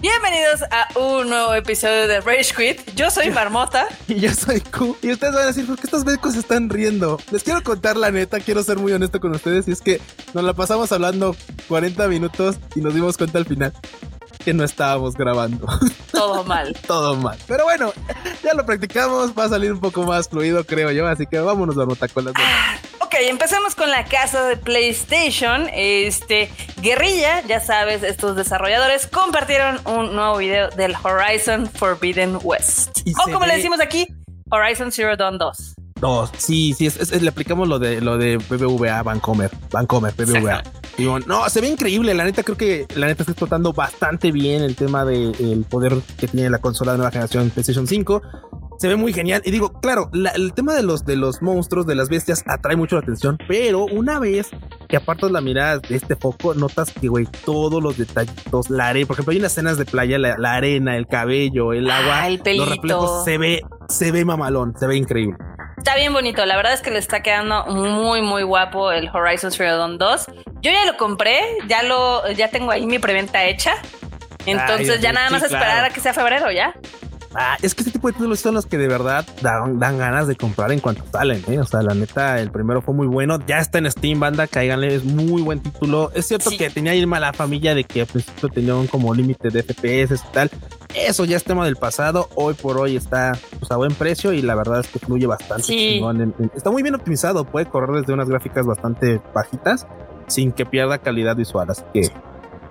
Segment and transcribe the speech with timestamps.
[0.00, 2.94] Bienvenidos a un nuevo episodio de Rage Quit.
[2.94, 3.86] Yo soy Marmota.
[4.08, 4.96] Y yo soy Q.
[5.02, 7.18] Y ustedes van a decir, ¿por qué estos becos están riendo?
[7.30, 9.66] Les quiero contar la neta, quiero ser muy honesto con ustedes.
[9.68, 10.00] Y es que
[10.34, 11.34] nos la pasamos hablando
[11.68, 13.72] 40 minutos y nos dimos cuenta al final
[14.44, 15.66] que no estábamos grabando.
[16.12, 16.76] Todo mal.
[16.86, 17.38] Todo mal.
[17.46, 17.92] Pero bueno,
[18.42, 21.06] ya lo practicamos, va a salir un poco más fluido, creo yo.
[21.06, 22.76] Así que vámonos, Marmota, con las ah,
[23.22, 25.68] Ok, empezamos con la casa de PlayStation.
[25.72, 32.98] Este, Guerrilla, ya sabes, estos desarrolladores compartieron un nuevo video del Horizon Forbidden West.
[33.06, 34.08] o como le decimos aquí,
[34.50, 35.74] Horizon Zero Dawn 2.
[36.00, 36.30] Dos.
[36.36, 39.52] Sí, sí, le aplicamos lo de lo de BBVA Vancomer.
[39.70, 40.62] Vancomer, BBVA.
[41.26, 42.14] no, se ve increíble.
[42.14, 46.26] La neta, creo que la neta está explotando bastante bien el tema del poder que
[46.26, 48.20] tiene la consola de nueva generación PlayStation 5
[48.82, 49.42] se ve muy genial.
[49.44, 52.96] Y digo, claro, el tema de los, de los monstruos, de las bestias, atrae mucho
[52.96, 53.38] la atención.
[53.46, 54.50] Pero una vez
[54.88, 59.06] que apartas la mirada de este foco, notas que, güey, todos los detallitos, la arena,
[59.06, 63.24] por ejemplo, hay unas escenas de playa, la, arena, el cabello, el agua, los reflejos,
[63.24, 65.36] se ve, se ve mamalón, se ve increíble.
[65.78, 69.52] Está bien bonito, la verdad es que le está quedando muy, muy guapo el Horizon
[69.52, 70.26] Zero Dawn 2.
[70.60, 73.74] Yo ya lo compré, ya lo, ya tengo ahí mi preventa hecha.
[74.44, 76.74] Entonces ya nada más esperar a que sea febrero, ¿ya?
[77.34, 80.36] Ah, es que este tipo de títulos son los que de verdad dan, ganas de
[80.36, 81.42] comprar en cuanto salen.
[81.48, 81.58] ¿eh?
[81.58, 83.38] O sea, la neta, el primero fue muy bueno.
[83.46, 86.10] Ya está en Steam, banda, cáiganle, es muy buen título.
[86.14, 89.62] Es cierto que tenía ir mala familia de que al principio tenían como límite de
[89.62, 90.50] FPS y tal.
[90.94, 92.28] Eso ya es tema del pasado.
[92.34, 96.00] Hoy por hoy está pues, a buen precio y la verdad es que fluye bastante.
[96.54, 97.44] está muy bien optimizado.
[97.44, 99.86] Puede correr desde unas gráficas bastante bajitas
[100.26, 101.70] sin que pierda calidad visual.
[101.70, 102.10] Así que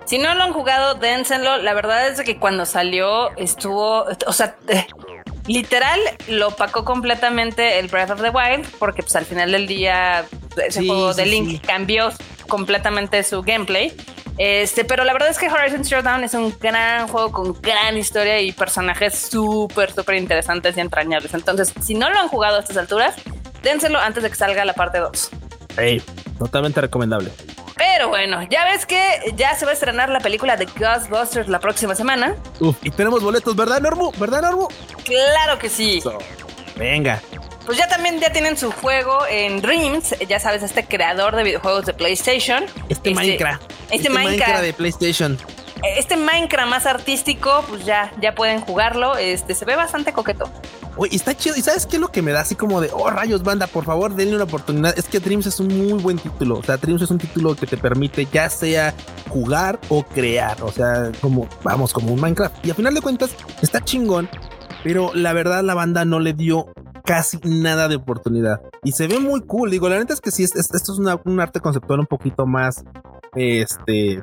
[0.04, 1.58] si no lo han jugado, dénsenlo.
[1.58, 4.86] La verdad es que cuando salió estuvo, o sea, eh,
[5.46, 10.24] literal lo opacó completamente el Breath of the Wild, porque pues al final del día
[10.56, 12.10] ese juego de Link cambió
[12.48, 13.94] completamente su gameplay.
[14.38, 17.96] Este, pero la verdad es que Horizon Zero Dawn es un gran juego con gran
[17.96, 21.34] historia y personajes súper, súper interesantes y entrañables.
[21.34, 23.14] Entonces, si no lo han jugado a estas alturas,
[23.62, 25.30] dénselo antes de que salga la parte 2.
[25.76, 26.02] Hey,
[26.38, 27.30] totalmente recomendable.
[27.82, 31.58] Pero bueno, ya ves que ya se va a estrenar la película de Ghostbusters la
[31.58, 32.36] próxima semana.
[32.60, 34.12] Uf, y tenemos boletos, ¿verdad, Normu?
[34.18, 34.68] ¿Verdad, Normu?
[35.04, 36.00] Claro que sí.
[36.76, 37.20] venga.
[37.66, 41.84] Pues ya también ya tienen su juego en Dreams, ya sabes, este creador de videojuegos
[41.84, 42.62] de PlayStation.
[42.88, 43.62] Este, este Minecraft.
[43.62, 45.38] Este, este Minecraft de PlayStation.
[45.82, 49.16] Este Minecraft más artístico, pues ya, ya pueden jugarlo.
[49.16, 50.48] Este se ve bastante coqueto.
[50.96, 51.56] Oye, está chido.
[51.56, 53.84] ¿Y sabes qué es lo que me da así como de, oh rayos, banda, por
[53.84, 54.98] favor, denle una oportunidad?
[54.98, 56.58] Es que Dreams es un muy buen título.
[56.58, 58.94] O sea, Dreams es un título que te permite ya sea
[59.28, 60.62] jugar o crear.
[60.62, 62.64] O sea, como, vamos, como un Minecraft.
[62.66, 63.30] Y a final de cuentas,
[63.62, 64.28] está chingón.
[64.84, 66.66] Pero la verdad, la banda no le dio
[67.04, 68.60] casi nada de oportunidad.
[68.82, 69.70] Y se ve muy cool.
[69.70, 72.84] Digo, la neta es que sí, esto es un arte conceptual un poquito más
[73.34, 74.22] este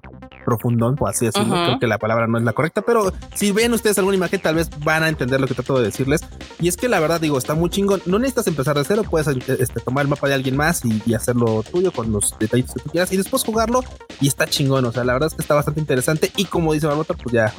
[0.49, 1.53] profundón, por así decirlo.
[1.53, 4.55] Creo que la palabra no es la correcta, pero si ven ustedes alguna imagen, tal
[4.55, 6.21] vez van a entender lo que trato de decirles.
[6.59, 8.01] Y es que la verdad, digo, está muy chingón.
[8.07, 11.63] No necesitas empezar de cero, puedes este, tomar el mapa de alguien más y, hacerlo
[11.63, 13.83] tuyo con los detalles que tú quieras y después jugarlo.
[14.21, 14.85] Y está chingón.
[14.85, 16.31] O sea, la verdad es que está bastante interesante.
[16.37, 17.53] Y como dice Marmota, pues ya,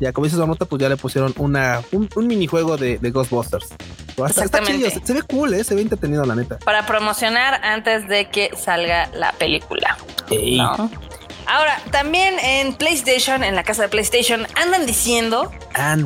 [0.00, 3.68] ya como dice Marmota, pues ya le pusieron una, un, minijuego de, Ghostbusters.
[4.28, 5.64] Está, chido, se, ve cool, ¿eh?
[5.64, 6.58] se ve entretenido, la neta.
[6.58, 9.96] Para promocionar antes de que salga la película.
[11.52, 15.52] Ahora, también en PlayStation, en la casa de PlayStation, andan diciendo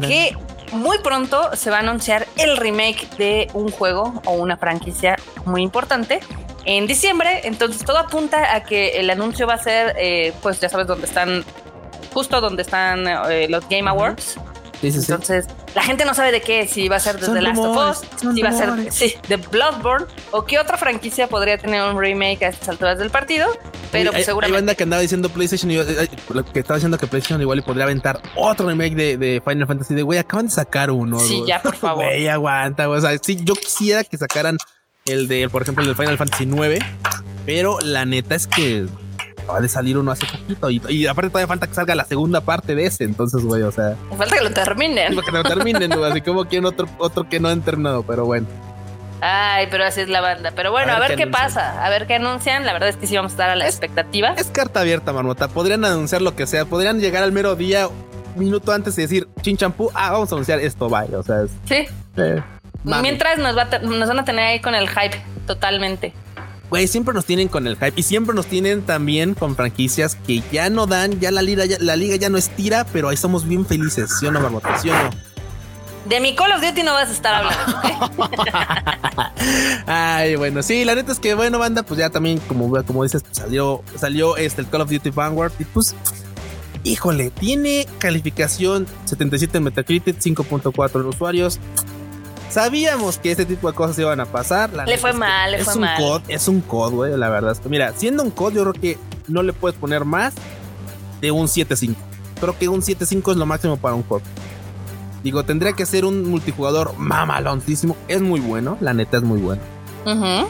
[0.01, 0.37] que
[0.73, 5.15] muy pronto se va a anunciar el remake de un juego o una franquicia
[5.45, 6.19] muy importante
[6.65, 7.43] en diciembre.
[7.45, 11.07] Entonces todo apunta a que el anuncio va a ser, eh, pues ya sabes dónde
[11.07, 11.45] están,
[12.13, 14.41] justo donde están eh, los Game Awards.
[14.83, 15.47] Entonces,
[15.77, 18.35] la gente no sabe de qué, si va a ser de The Last of Us,
[18.35, 22.45] si va a ser sí, de Bloodborne o qué otra franquicia podría tener un remake
[22.45, 23.47] a estas alturas del partido.
[23.93, 24.57] Pero pues, seguramente.
[24.57, 27.85] Hay banda que andaba diciendo PlayStation, y, que estaba diciendo que PlayStation igual y podría
[27.85, 29.95] aventar otro remake de, Final Fantasy.
[29.95, 31.21] De güey, acaban de sacar uno.
[31.21, 32.07] Sí, ya, por favor.
[32.07, 32.89] Güey, aguanta.
[32.89, 34.57] O sea, sí, yo quisiera que sacaran
[35.05, 36.79] el de, por ejemplo, el de Final Fantasy 9,
[37.45, 38.87] pero la neta es que
[39.47, 42.75] acaba de salir uno hace poquito y, aparte todavía falta que salga la segunda parte
[42.75, 43.05] de ese.
[43.05, 45.17] Entonces, güey, o sea, falta que lo terminen.
[45.21, 48.47] Que lo terminen, así como quieren otro, otro que no han terminado, pero bueno.
[49.21, 50.53] Ay, pero así es la banda.
[50.55, 52.67] Pero bueno, a ver, qué, pasa, a ver qué anuncian.
[52.67, 54.35] La verdad es que sí vamos a estar a la expectativa.
[54.37, 55.49] Es carta abierta, Marmota.
[55.49, 56.65] Podrían anunciar lo que sea.
[56.65, 57.89] Podrían llegar al mero día,
[58.35, 61.19] minuto antes y decir, chin champú, ah, vamos a anunciar esto, vaya.
[61.19, 61.87] O sea, es, sí.
[62.17, 62.43] Eh,
[62.85, 66.13] Mientras nos, va nos van a tener ahí con el hype totalmente.
[66.71, 70.43] Güey, siempre nos tienen con el hype y siempre nos tienen también con franquicias que
[70.51, 73.47] ya no dan, ya la liga ya, la liga ya no estira, pero ahí estamos
[73.47, 74.77] bien felices, ¿sí o no, Marmota?
[74.79, 75.11] ¿Sí o no?
[76.09, 78.31] De mi Call of Duty no vas a estar hablando.
[79.87, 83.23] Ay, bueno, sí, la neta es que, bueno, banda, pues ya también, como, como dices,
[83.23, 85.95] pues salió, salió este, el Call of Duty Vanguard y pues
[86.87, 91.59] híjole, tiene calificación 77 en Metacritic, 5.4 en usuarios.
[92.51, 94.71] Sabíamos que este tipo de cosas iban a pasar.
[94.87, 96.23] le fue mal, le fue un mal.
[96.29, 97.57] es un COD, güey, la verdad.
[97.69, 98.99] Mira, siendo un COD, yo creo que
[99.29, 100.35] no le puedes poner más
[101.21, 101.95] de un 7.5.
[102.41, 104.23] Creo que un 7.5 es lo máximo para un COD.
[105.23, 107.97] Digo, tendría que ser un multijugador mamaloncísimo.
[108.07, 109.63] Es muy bueno, la neta es muy bueno.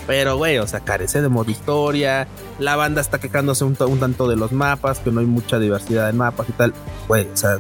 [0.06, 2.28] Pero, güey, o sea, carece de modo historia.
[2.58, 6.18] La banda está quejándose un, tanto de los mapas, que no hay mucha diversidad en
[6.18, 6.74] mapas y tal.
[7.08, 7.58] Güey, o sea,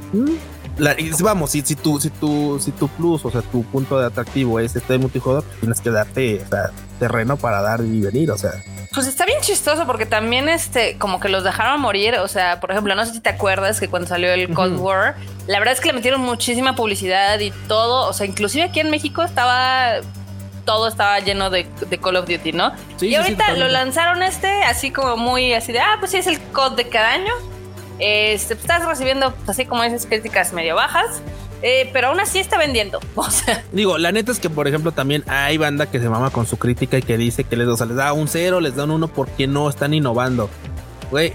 [0.78, 4.06] mm, vamos, si, si, tu, si, tu, si tu plus, o sea, tu punto de
[4.06, 8.38] atractivo es este multijugador, tienes que darte o sea, terreno para dar y venir, o
[8.38, 8.52] sea.
[8.92, 12.16] Pues está bien chistoso porque también este, como que los dejaron morir.
[12.18, 15.16] O sea, por ejemplo, no sé si te acuerdas que cuando salió el Cold War,
[15.46, 18.08] la verdad es que le metieron muchísima publicidad y todo.
[18.08, 20.00] O sea, inclusive aquí en México estaba
[20.64, 21.66] todo estaba lleno de,
[22.02, 22.72] Call of Duty, ¿no?
[23.00, 26.40] y ahorita lo lanzaron este, así como muy así de, ah, pues sí, es el
[26.40, 27.32] COD de cada año.
[27.98, 31.22] Este, pues, estás recibiendo, pues, así como esas críticas medio bajas.
[31.62, 33.00] Eh, pero aún así está vendiendo.
[33.14, 33.64] O sea.
[33.72, 36.58] Digo, la neta es que, por ejemplo, también hay banda que se mama con su
[36.58, 39.46] crítica y que dice que les, les da un cero, les dan un uno porque
[39.46, 40.50] no están innovando.
[41.10, 41.32] Güey,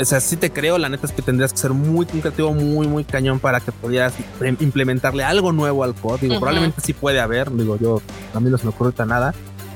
[0.00, 2.86] o sea, sí te creo, la neta es que tendrías que ser muy creativo, muy,
[2.86, 4.14] muy cañón para que pudieras
[4.60, 6.38] implementarle algo nuevo al código.
[6.38, 8.00] Probablemente sí puede haber, digo yo,
[8.34, 9.34] a mí no se me ocurre nada.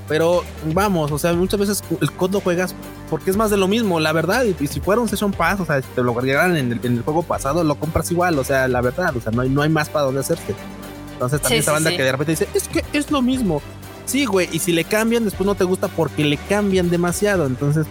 [0.09, 0.45] Pero
[0.75, 2.75] vamos, o sea, muchas veces el COD lo juegas
[3.13, 4.43] porque es más de lo mismo, la verdad.
[4.43, 7.23] Y, si fuera un Session Pass, o sea, si te lo agregaran en el, juego
[7.23, 9.91] pasado, lo compras igual, o sea, la verdad, o sea, no hay, no hay más
[9.91, 10.55] para dónde hacerte.
[11.13, 13.61] Entonces también esa banda que de repente dice, es que es lo mismo.
[14.07, 17.45] Sí, güey, y si le cambian, después no te gusta porque le cambian demasiado.
[17.45, 17.87] Entonces,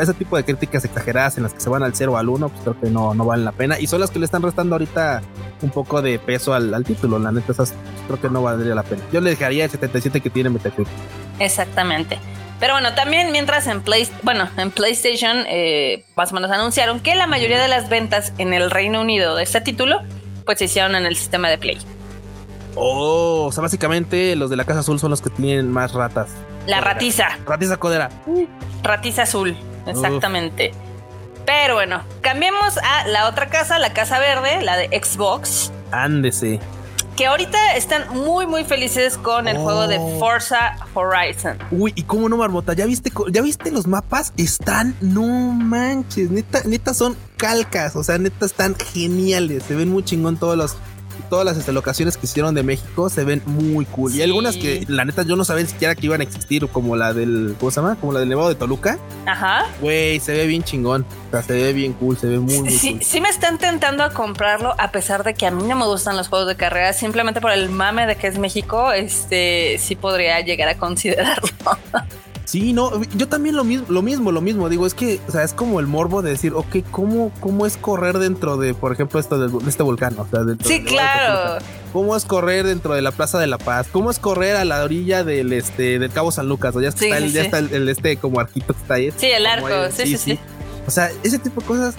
[0.00, 2.48] ese tipo de críticas exageradas en las que se van al 0 o al 1,
[2.48, 3.78] pues creo que no, no valen la pena.
[3.78, 5.20] Y son las que le están restando ahorita
[5.60, 7.18] un poco de peso al, título.
[7.18, 7.74] La neta, esas
[8.06, 9.02] creo que no valdría la pena.
[9.12, 10.90] Yo le dejaría el 77 que tiene Metacritic.
[11.38, 12.18] Exactamente.
[12.60, 17.14] Pero bueno, también mientras en, Play, bueno, en PlayStation eh, más o menos anunciaron que
[17.14, 20.00] la mayoría de las ventas en el Reino Unido de este título
[20.44, 21.78] pues se hicieron en el sistema de Play.
[22.76, 26.30] Oh, o sea, básicamente los de la Casa Azul son los que tienen más ratas.
[26.66, 27.38] La ratiza.
[27.46, 28.10] Ratiza codera.
[28.82, 30.72] Ratiza azul, exactamente.
[31.44, 35.70] Pero bueno, cambiemos a la otra casa, la casa verde, la de Xbox.
[35.92, 36.58] Ándese.
[37.16, 40.18] Que ahorita están muy, muy felices con el juego de oh.
[40.18, 41.58] Forza Horizon.
[41.70, 44.32] Uy, y cómo no, Marmota, ¿ya viste, ya viste los mapas?
[44.36, 50.02] Están, no manches, neta, neta son calcas, o sea, neta están geniales, se ven muy
[50.02, 50.76] chingón todos los
[51.28, 54.14] todas las locaciones que hicieron de México se ven muy cool.
[54.14, 57.12] Y algunas que la neta yo no sabía siquiera que iban a existir, como la
[57.12, 57.96] del, ¿cómo se llama?
[57.96, 58.98] Como la del Nevado de Toluca.
[59.26, 59.66] Ajá.
[59.80, 61.06] Güey, se ve bien chingón.
[61.28, 63.02] O sea, se ve bien cool, se ve muy, muy sí, cool.
[63.02, 66.16] Sí me están tentando a comprarlo, a pesar de que a mí no me gustan
[66.16, 70.40] los juegos de carrera, simplemente por el mame de que es México, este sí podría
[70.40, 71.48] llegar a considerarlo.
[72.44, 74.68] Sí, no, yo también lo mismo, lo mismo, lo mismo.
[74.68, 77.76] Digo, es que, o sea, es como el morbo de decir, ok, ¿cómo, cómo es
[77.76, 80.14] correr dentro de, por ejemplo, esto de, este volcán?
[80.18, 81.64] O sea, sí, claro.
[81.92, 83.86] ¿Cómo es correr dentro de la Plaza de la Paz?
[83.90, 86.74] ¿Cómo es correr a la orilla del este del Cabo San Lucas?
[86.76, 89.12] O ya está, el, ya está el, este como arquito que está ahí.
[89.16, 90.38] Sí, el arco, sí, sí, sí,
[90.86, 91.94] O sea, ese tipo de cosas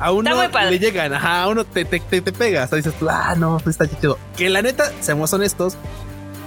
[0.00, 0.30] a uno
[0.70, 2.64] le llegan, ajá, a uno te, te, te, te pega.
[2.64, 4.18] O sea, dices, ah, no, pues está chido.
[4.36, 5.76] Que la neta, seamos honestos,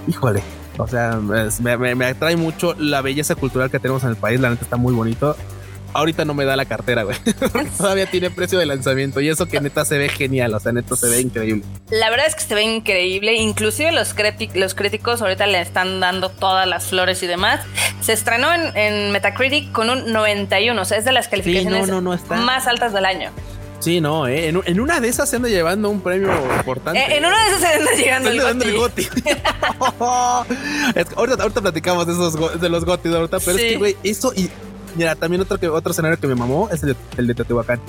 [0.08, 0.42] híjole,
[0.78, 4.40] o sea, me, atrae mucho la belleza cultural que tenemos en el país.
[4.40, 5.36] La neta está muy bonito.
[5.94, 7.18] Ahorita no me da la cartera, güey.
[7.78, 10.54] Todavía tiene precio de lanzamiento y eso que neta se ve genial.
[10.54, 11.63] O sea, neta se ve increíble.
[11.90, 13.36] La verdad es que se ve increíble.
[13.36, 14.16] Inclusive los,
[14.54, 17.60] los críticos ahorita le están dando todas las flores y demás.
[18.00, 20.82] Se estrenó en, Metacritic con un 91.
[20.82, 21.90] O sea, es de las calificaciones
[22.30, 23.32] más altas del año.
[23.82, 24.48] Sí, no, eh.
[24.48, 27.00] en, una de esas se anda llevando un premio importante.
[27.00, 29.08] Eh, en una de esas se anda llegando el goti.
[31.16, 34.50] ahorita, ahorita, platicamos de esos de los gotis ahorita, pero es que, güey, eso y
[34.96, 37.82] mira, también otro que otro escenario que me mamó es el de, el de Teotihuacán.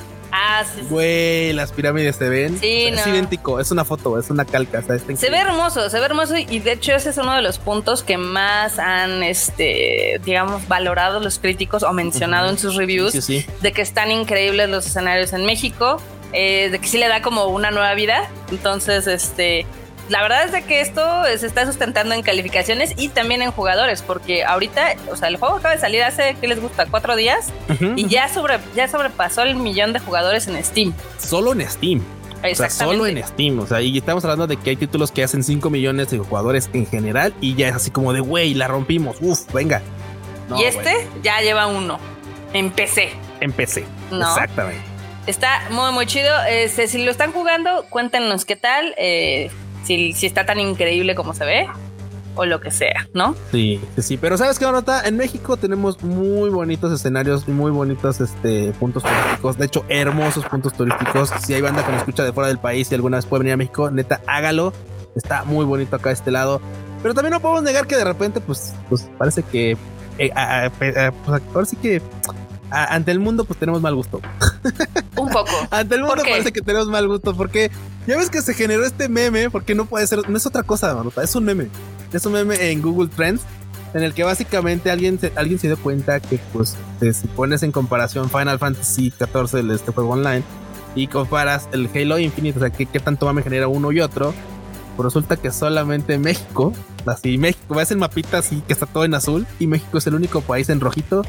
[0.55, 0.83] Ah, sí.
[0.89, 2.59] Güey, las pirámides se ven.
[2.59, 4.83] Sí, Es idéntico, es una foto, es una calca.
[4.83, 8.03] se ve hermoso, se ve hermoso y de hecho ese es uno de los puntos
[8.03, 13.83] que más han, este, digamos, valorado los críticos o mencionado en sus reviews de que
[13.83, 16.01] están increíbles los escenarios en México,
[16.33, 18.29] eh, de que sí le da como una nueva vida.
[18.51, 19.67] Entonces, este,
[20.13, 24.03] la verdad es de que esto se está sustentando en calificaciones y también en jugadores,
[24.03, 26.85] porque ahorita, o sea, el juego acaba de salir hace, ¿qué les gusta?
[26.85, 27.51] Cuatro días
[27.97, 30.93] y ya, sobre, ya sobrepasó el millón de jugadores en Steam.
[31.17, 32.03] Solo en Steam.
[32.45, 33.59] O sea, solo en Steam.
[33.61, 36.69] O sea, y estamos hablando de que hay títulos que hacen 5 millones de jugadores
[36.75, 39.17] en general y ya es así como de, güey, la rompimos.
[39.23, 39.81] Uf, venga.
[40.59, 41.99] y este ya lleva uno.
[42.53, 43.09] En PC.
[43.41, 43.87] En PC.
[44.11, 44.83] Exactamente.
[45.27, 46.35] Está muy, muy chido.
[46.51, 48.95] Este, si lo están jugando, cuéntenos qué tal.
[48.99, 49.51] Eh,
[49.85, 51.69] si, si está tan increíble como se ve
[52.35, 53.35] o lo que sea, ¿no?
[53.51, 54.17] Sí, sí, sí.
[54.17, 55.07] Pero ¿sabes qué, nota?
[55.07, 59.59] En México tenemos muy bonitos escenarios, muy bonitos este, puntos turísticos.
[59.59, 61.31] De hecho, hermosos puntos turísticos.
[61.45, 63.55] Si hay banda que nos escucha de fuera del país y alguna vez puede venir
[63.55, 64.73] a México, neta, hágalo.
[65.15, 66.61] Está muy bonito acá este lado.
[67.03, 69.77] Pero también no podemos negar que de repente, pues, pues parece que.
[70.19, 70.31] Eh,
[70.79, 70.97] pues,
[71.55, 72.01] ahora sí que
[72.71, 74.21] ante el mundo, pues tenemos mal gusto.
[75.17, 75.51] Un poco.
[75.71, 77.71] ante el mundo parece que tenemos mal gusto porque
[78.07, 80.95] ya ves que se generó este meme, porque no puede ser, no es otra cosa,
[80.95, 81.69] Marota, es un meme.
[82.13, 83.43] Es un meme en Google Trends
[83.95, 87.73] en el que básicamente alguien se, alguien se dio cuenta que, pues, si pones en
[87.73, 90.43] comparación Final Fantasy XIV, este juego online,
[90.95, 94.35] y comparas el Halo Infinite, o sea, qué, qué tanto mame genera uno y otro,
[94.97, 96.73] pues resulta que solamente México,
[97.07, 100.15] así México, ves el mapita así que está todo en azul, y México es el
[100.15, 101.23] único país en rojito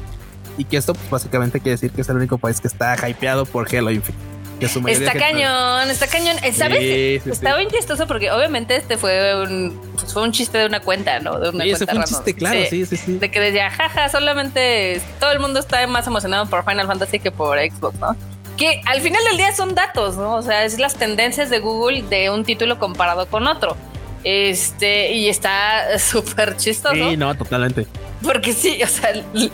[0.57, 3.45] y que esto pues, básicamente quiere decir que es el único país que está hypeado
[3.45, 4.42] por Halo Infinite.
[4.60, 6.38] Está cañón, está cañón.
[6.43, 7.25] Eh, ¿Sabes?
[7.25, 11.19] está bien chistoso porque obviamente este fue un, pues, fue un chiste de una cuenta,
[11.19, 11.39] ¿no?
[11.39, 13.17] De una cuenta fue un chiste, claro, sí, sí, sí.
[13.17, 17.31] De que decía, jaja, solamente todo el mundo está más emocionado por Final Fantasy que
[17.31, 18.15] por Xbox, ¿no?
[18.57, 20.36] Que al final del día son datos, ¿no?
[20.36, 23.75] O sea, es las tendencias de Google de un título comparado con otro.
[24.24, 26.93] Este, y está súper chistoso.
[26.93, 27.88] Sí, no, totalmente.
[28.23, 29.11] Porque sí, o sea,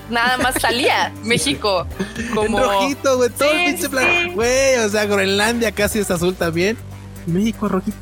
[0.10, 1.88] nada más salía México
[2.34, 2.60] como.
[2.60, 4.34] En rojito, güey, todo el pinche plan.
[4.34, 6.78] Güey, o sea, Groenlandia casi es azul también.
[7.26, 7.98] México rojito.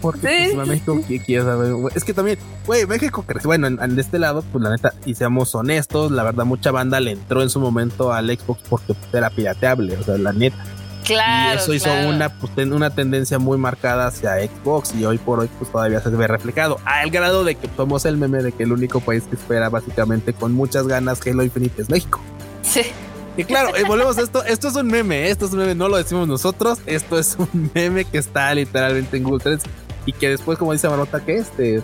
[0.00, 1.72] Porque pues, México, ¿qué quieres saber?
[1.94, 3.48] Es que también, güey, México creció.
[3.48, 7.00] Bueno, en, en, este lado, pues la neta, y seamos honestos, la verdad, mucha banda
[7.00, 10.64] le entró en su momento al Xbox porque era pirateable, o sea, la neta.
[11.08, 11.54] Claro.
[11.54, 15.48] Y eso hizo una, pues, una tendencia muy marcada hacia Xbox y hoy por hoy
[15.58, 16.78] pues todavía se ve reflejado.
[16.84, 20.32] Al grado de que somos el meme de que el único país que espera básicamente
[20.34, 22.20] con muchas ganas Halo Infinite es México.
[22.62, 22.82] Sí.
[23.38, 24.44] Y claro, eh, volvemos a esto.
[24.44, 26.80] Esto es un meme, esto es un meme, no lo decimos nosotros.
[26.86, 29.64] Esto es un meme que está literalmente en Google Trends
[30.06, 31.82] y que después, como dice Marota, que este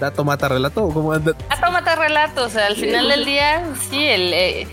[0.00, 1.36] dato mata relato como dato
[1.70, 2.44] mata relato.
[2.44, 4.32] O sea, al final del día, sí, el.
[4.32, 4.68] Eh, eh,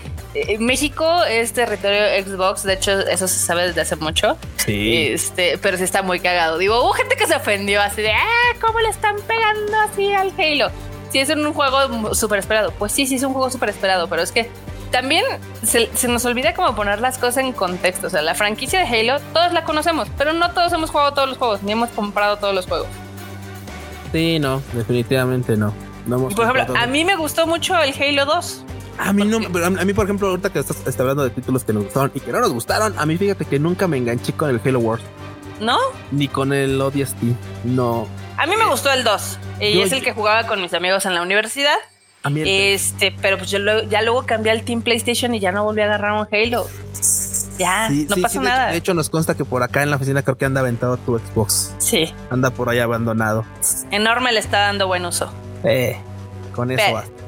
[0.58, 4.36] México es territorio Xbox, de hecho eso se sabe desde hace mucho.
[4.56, 5.08] Sí.
[5.08, 6.58] Este, pero sí está muy cagado.
[6.58, 10.32] Digo, hubo gente que se ofendió así de, ah, ¿cómo le están pegando así al
[10.38, 10.70] Halo?
[11.10, 12.72] Si es un juego súper esperado.
[12.72, 14.50] Pues sí, sí es un juego súper esperado, pero es que
[14.90, 15.24] también
[15.62, 18.06] se, nos olvida como poner las cosas en contexto.
[18.06, 21.28] O sea, la franquicia de Halo, todos la conocemos, pero no todos hemos jugado todos
[21.28, 22.88] los juegos, ni hemos comprado todos los juegos.
[24.12, 25.74] Sí, no, definitivamente no.
[26.08, 28.64] por ejemplo, a mí me gustó mucho el Halo 2.
[28.98, 31.84] A mí no, a mí por ejemplo, ahorita que estás, hablando de títulos que nos
[31.84, 34.60] gustaron y que no nos gustaron, a mí fíjate que nunca me enganché con el
[34.64, 35.02] Halo Wars.
[35.60, 35.78] ¿No?
[36.10, 37.16] Ni con el ODST,
[37.64, 38.06] no.
[38.36, 41.14] A mí me gustó el 2 y es el que jugaba con mis amigos en
[41.14, 41.76] la universidad.
[42.22, 45.64] A mí este, pero pues yo ya luego cambié al Team PlayStation y ya no
[45.64, 46.66] volví a agarrar un Halo.
[47.58, 48.70] Ya, no pasa nada.
[48.70, 51.18] De hecho, nos consta que por acá en la oficina creo que anda aventado tu
[51.18, 51.74] Xbox.
[51.78, 52.12] Sí.
[52.30, 53.44] Anda por ahí abandonado.
[53.90, 55.30] Enorme le está dando buen uso.
[55.64, 55.96] Eh,
[56.54, 57.25] con eso basta.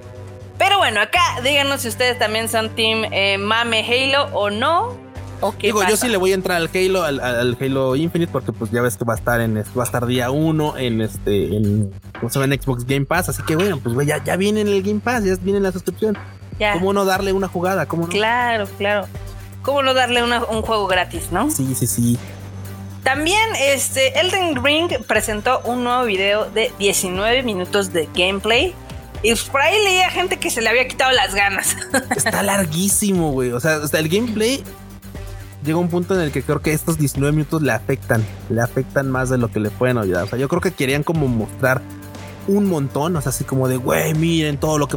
[0.79, 4.97] Pero bueno, acá díganos si ustedes también son Team eh, Mame Halo o no.
[5.41, 8.71] ¿O Digo, yo sí le voy a entrar al Halo, al, Halo Infinite, porque pues
[8.71, 11.93] ya ves que va a estar en va a estar día uno en este, en,
[12.23, 15.25] en Xbox Game Pass, así que bueno, pues ya, ya viene en el Game Pass,
[15.25, 16.17] ya viene en la suscripción.
[16.75, 17.87] ¿Cómo no darle una jugada?
[17.87, 18.09] ¿Cómo no?
[18.11, 19.09] Claro, claro.
[19.63, 21.51] ¿Cómo no darle un juego gratis, no?
[21.51, 22.19] Sí, sí, sí.
[23.03, 28.77] También este Elden Ring presentó un nuevo video de 19 minutos de gameplay
[29.23, 31.77] y por ahí leía gente que se le había quitado las ganas.
[32.17, 33.53] Está larguísimo, güey.
[33.53, 34.63] O sea, hasta el gameplay
[35.65, 38.25] llega un punto en el que creo que estos 19 minutos le afectan.
[38.49, 40.25] Le afectan más de lo que le pueden ayudar.
[40.25, 41.83] O sea, yo creo que querían como mostrar
[42.47, 43.17] un montón.
[43.17, 44.97] O sea, así como de, güey, miren todo lo que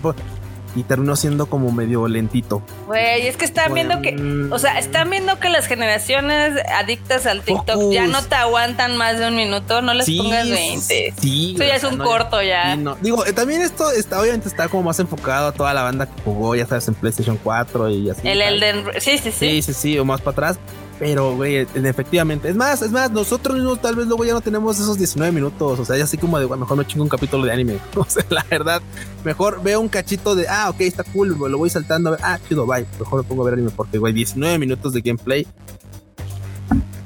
[0.75, 2.61] y terminó siendo como medio lentito.
[2.87, 4.15] Güey, es que están viendo que,
[4.51, 9.19] o sea, están viendo que las generaciones adictas al TikTok ya no te aguantan más
[9.19, 11.13] de un minuto, no les pongas 20.
[11.19, 12.77] Sí, Eso ya es un corto ya.
[13.01, 16.21] Digo, eh, también esto está, obviamente está como más enfocado a toda la banda que
[16.23, 18.27] jugó, ya sabes, en PlayStation 4 y así.
[18.27, 19.31] El Elden, sí, sí, sí.
[19.31, 20.59] Sí, sí, sí, o más para atrás.
[21.01, 22.47] Pero, güey, efectivamente.
[22.47, 25.79] Es más, es más, nosotros mismos tal vez luego ya no tenemos esos 19 minutos.
[25.79, 27.79] O sea, ya así como de, bueno, mejor me chingo un capítulo de anime.
[27.95, 28.83] O sea, la verdad,
[29.23, 32.09] mejor veo un cachito de, ah, ok, está cool, lo voy saltando.
[32.09, 32.85] A ver, ah, chido, bye.
[32.99, 35.47] Mejor me pongo a ver anime porque, güey, 19 minutos de gameplay.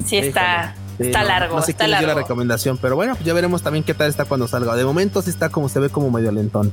[0.04, 0.74] Sí, está.
[0.98, 1.56] está largo.
[1.56, 4.46] No sé está la recomendación, pero bueno, pues ya veremos también qué tal está cuando
[4.46, 4.76] salga.
[4.76, 6.70] De momento sí está como se ve como medio lentón.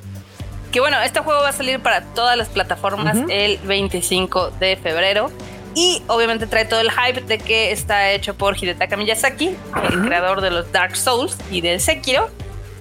[0.73, 5.31] Que bueno, este juego va a salir para todas las plataformas el 25 de febrero.
[5.75, 9.55] Y obviamente trae todo el hype de que está hecho por Hidetaka Miyazaki,
[9.89, 12.29] el creador de los Dark Souls y de Sekiro.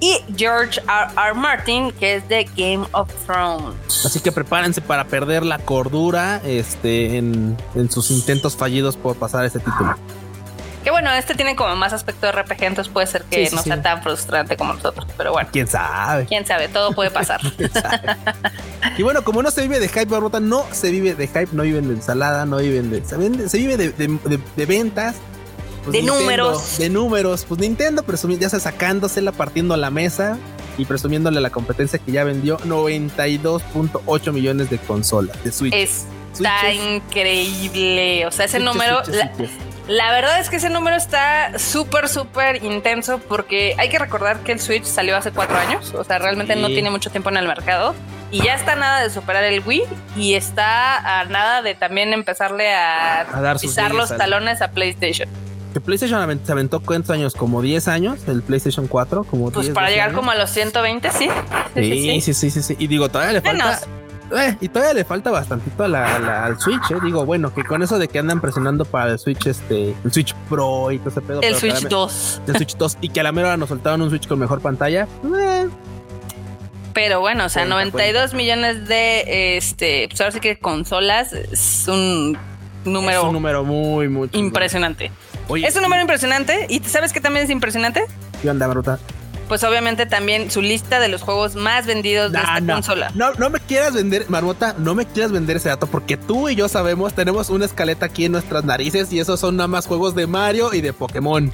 [0.00, 1.12] Y George R.
[1.16, 1.34] R.
[1.34, 4.04] Martin, que es de Game of Thrones.
[4.04, 7.56] Así que prepárense para perder la cordura este, en,
[7.88, 9.94] sus intentos fallidos por pasar este título.
[10.82, 13.80] Que bueno, este tiene como más aspecto de RPG, entonces puede ser que no sea
[13.80, 15.06] tan frustrante como nosotros.
[15.16, 15.48] Pero bueno.
[15.52, 16.26] Quién sabe.
[16.26, 17.40] Quién sabe, todo puede pasar.
[18.96, 21.62] y bueno, como no se vive de hype, Barbota, no se vive de hype, no
[21.62, 23.04] viven de ensalada, no viven de.
[23.04, 23.16] Se,
[23.58, 25.16] vive de, ventas.
[25.84, 26.78] Pues de números.
[26.78, 27.44] De números.
[27.48, 30.36] Pues Nintendo presumiendo, ya está sacándosela, partiendo a la mesa
[30.78, 35.74] y presumiéndole a la competencia que ya vendió 92.8 millones de consolas de Switch.
[36.32, 38.26] Está increíble.
[38.26, 39.02] O sea, ese número.
[39.88, 44.52] La verdad es que ese número está súper, súper intenso porque hay que recordar que
[44.52, 47.48] el Switch salió hace cuatro años, o sea, realmente no tiene mucho tiempo en el
[47.48, 47.92] mercado
[48.30, 49.82] y ya está nada de superar el Wii
[50.16, 55.28] y está a nada de también empezarle a, pisar los talones a PlayStation.
[55.72, 59.90] Que PlayStation se aventó cuántos años, como 10 años, el PlayStation 4, como Pues para
[59.90, 61.28] llegar como a los 120, sí.
[61.74, 62.76] Sí, sí, sí, sí, sí.
[62.78, 63.80] Y digo, todavía le falta
[64.36, 66.96] eh, y todavía le falta bastantito al Switch, eh.
[67.02, 70.34] Digo, bueno, que con eso de que andan presionando para el Switch, este, el Switch
[70.48, 71.40] Pro y todo ese pedo.
[71.42, 72.42] El Switch 2.
[72.46, 72.98] El Switch 2.
[73.00, 75.06] Y que a la mera nos soltaron un Switch con mejor pantalla.
[75.36, 75.68] Eh.
[76.92, 82.36] Pero bueno, o sea, 92 millones de este, pues ahora sí que consolas es un
[82.84, 83.20] número.
[83.20, 85.10] Es un número muy, muy impresionante.
[85.54, 86.66] es un número impresionante.
[86.68, 88.04] ¿Y sabes qué también es impresionante?
[88.42, 88.98] ¿Qué onda, Maruta?
[89.52, 93.12] Pues obviamente también su lista de los juegos más vendidos de esta consola.
[93.14, 96.54] No, no me quieras vender, Marmota, no me quieras vender ese dato porque tú y
[96.54, 100.14] yo sabemos, tenemos una escaleta aquí en nuestras narices y esos son nada más juegos
[100.14, 101.52] de Mario y de Pokémon.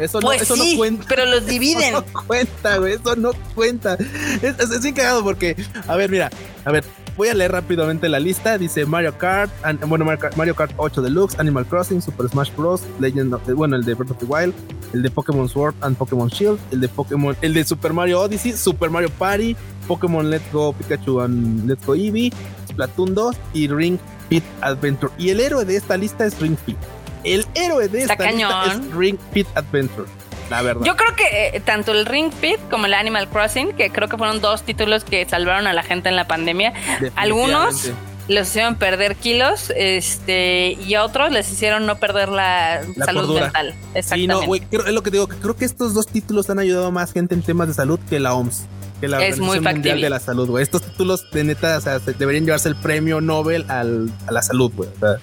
[0.00, 1.04] Eso no, pues eso no cuenta.
[1.08, 1.94] Pero los dividen.
[1.94, 2.94] Eso no cuenta, güey.
[2.94, 3.94] Eso no cuenta.
[4.42, 6.30] Es, es, es porque, a ver, mira,
[6.64, 6.84] a ver,
[7.16, 8.56] voy a leer rápidamente la lista.
[8.56, 9.52] Dice Mario Kart,
[9.86, 13.84] bueno, Mario Kart 8 Deluxe, Animal Crossing, Super Smash Bros, Legend of the, bueno, el
[13.84, 14.54] de Breath of the Wild,
[14.94, 18.52] el de Pokémon Sword and Pokémon Shield, el de Pokémon, el de Super Mario Odyssey,
[18.52, 19.54] Super Mario Party,
[19.86, 22.32] Pokémon Let's Go Pikachu and Let's Go Eevee,
[22.68, 25.12] Splatoon 2 y Ring Fit Adventure.
[25.18, 26.78] Y el héroe de esta lista es Ring Fit.
[27.24, 30.08] El héroe de esta lista es Ring Fit Adventure.
[30.50, 30.84] La verdad.
[30.84, 34.16] Yo creo que eh, tanto el Ring Fit como el Animal Crossing, que creo que
[34.16, 36.72] fueron dos títulos que salvaron a la gente en la pandemia,
[37.14, 37.92] algunos
[38.30, 43.74] los hicieron perder kilos este y a otros les hicieron no perder la, salud mental.
[43.94, 44.44] Exactamente.
[44.44, 46.90] Sí, no, es lo que digo, que creo que estos dos títulos han ayudado a
[46.90, 48.66] más gente en temas de salud que la OMS.
[49.00, 50.62] Que la es muy Mundial de la Salud, güey.
[50.62, 54.90] Estos títulos de neta, o sea, deberían llevarse el premio Nobel a la salud, güey.
[55.00, 55.16] O,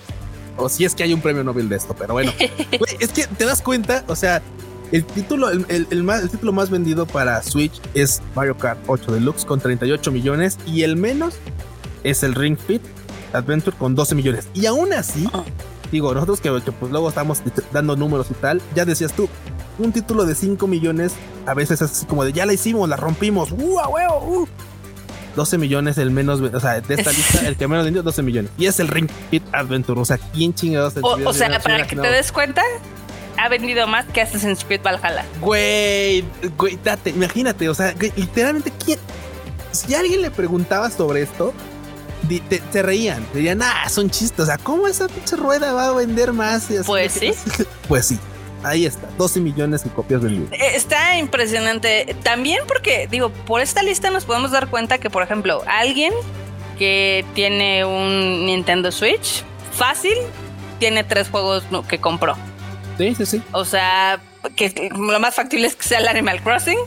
[0.69, 2.31] si es que hay un premio Nobel de esto, pero bueno.
[2.99, 4.41] es que te das cuenta, o sea,
[4.91, 9.45] el título, el, más, el título más vendido para Switch es Mario Kart 8 Deluxe
[9.45, 11.35] con 38 millones y el menos
[12.03, 12.81] es el Ring Fit
[13.33, 14.47] Adventure con 12 millones.
[14.53, 15.43] Y aún así, ah.
[15.91, 17.41] digo, nosotros que, pues luego estamos
[17.73, 19.27] dando números y tal, ya decías tú,
[19.77, 21.13] un título de 5 millones
[21.45, 24.47] a veces es así como de ya la hicimos, la rompimos, ¡uh, a huevo!
[25.37, 25.59] 12 uh".
[25.59, 28.51] millones el menos, o sea, de esta lista, el que menos vendió 12 millones.
[28.57, 30.01] Y es el Ring Fit Adventure.
[30.01, 30.95] O sea, ¿quién chingados?
[31.01, 32.61] O, o sea, para que te des cuenta,
[33.37, 35.25] ha vendido más que Assassin's Creed Valhalla.
[35.39, 36.25] Güey,
[36.57, 38.99] güey, date, imagínate, o sea, literalmente, ¿quién?
[39.71, 41.53] Si alguien le preguntaba sobre esto,
[42.71, 46.33] te, reían, dirían, ah, son chistes, o sea, ¿cómo esa pinche rueda va a vender
[46.33, 46.67] más?
[46.85, 47.31] pues sí.
[47.87, 48.19] Pues sí.
[48.63, 50.51] Ahí está, 12 millones de copias vendidas.
[50.51, 52.15] Eh, está impresionante.
[52.23, 56.13] También porque, digo, por esta lista nos podemos dar cuenta que, por ejemplo, alguien
[56.77, 60.15] que tiene un Nintendo Switch, fácil,
[60.79, 62.35] tiene tres juegos que compró.
[62.97, 63.41] Sí, sí, sí.
[63.51, 64.19] O sea,
[64.55, 66.77] que lo más factible es que sea el Animal Crossing.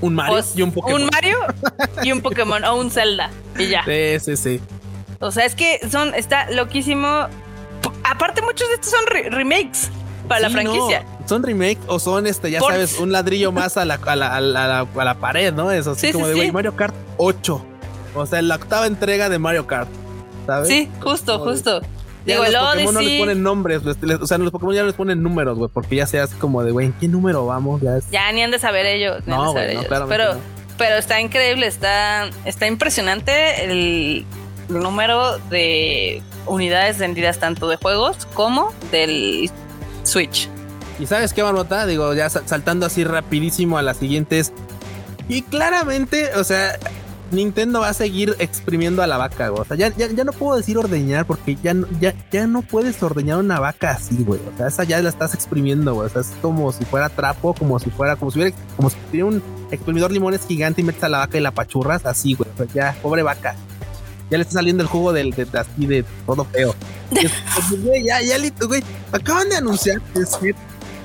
[0.00, 1.02] Un Mario y un Pokémon.
[1.02, 1.38] Un Mario
[2.02, 3.82] y un Pokémon o un Zelda y ya.
[3.84, 4.60] Sí, sí, sí.
[5.20, 7.28] O sea, es que son, está loquísimo.
[8.04, 9.90] Aparte, muchos de estos son remakes
[10.28, 11.04] para la franquicia.
[11.26, 14.40] son remakes o son, este, ya sabes, un ladrillo más a la, a la, a
[14.40, 15.70] la, a la pared, ¿no?
[15.70, 17.64] Eso así como de, güey, Mario Kart 8.
[18.14, 19.88] O sea, la octava entrega de Mario Kart.
[20.46, 20.68] ¿Sabes?
[20.68, 21.80] Sí, justo, justo.
[22.24, 25.58] Digo, los Pokémon no les ponen nombres, o sea, los Pokémon ya les ponen números,
[25.58, 27.82] güey, porque ya sea así como de, güey, ¿en qué número vamos?
[27.82, 29.22] Ya, ya ni han de saber ellos.
[29.26, 29.54] No, no,
[30.08, 30.38] pero,
[30.78, 34.24] pero está increíble, está, está impresionante el
[34.68, 39.50] número de unidades vendidas tanto de juegos como del
[40.06, 40.48] Switch.
[40.98, 41.86] ¿Y sabes qué, Marmota?
[41.86, 44.52] Digo, ya saltando así rapidísimo a las siguientes.
[45.28, 46.78] Y claramente, o sea,
[47.30, 49.62] Nintendo va a seguir exprimiendo a la vaca, güey.
[49.62, 53.38] O sea, ya, ya, no puedo decir ordeñar porque ya, ya, ya no puedes ordeñar
[53.38, 54.40] una vaca así, güey.
[54.40, 56.06] O sea, esa ya la estás exprimiendo, güey.
[56.06, 58.96] O sea, es como si fuera trapo, como si fuera, como si hubiera, como si
[59.10, 62.48] tuviera un exprimidor limones gigante y metes a la vaca y la pachurras así, güey.
[62.54, 63.56] O sea, ya, pobre vaca.
[64.30, 66.74] Ya le está saliendo el jugo del, de, así de todo feo.
[67.10, 67.32] Pues,
[68.04, 68.82] ya, ya, güey.
[69.12, 70.54] Acaban de anunciar que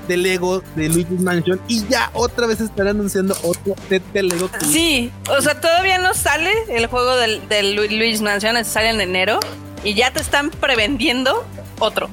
[0.08, 4.50] de Lego de Luigi's Mansion y ya otra vez están anunciando otro set de Lego.
[4.68, 9.38] Sí, o sea, todavía no sale el juego del, del Luigi's Mansion, sale en enero
[9.84, 11.44] y ya te están prevendiendo
[11.78, 12.08] otro.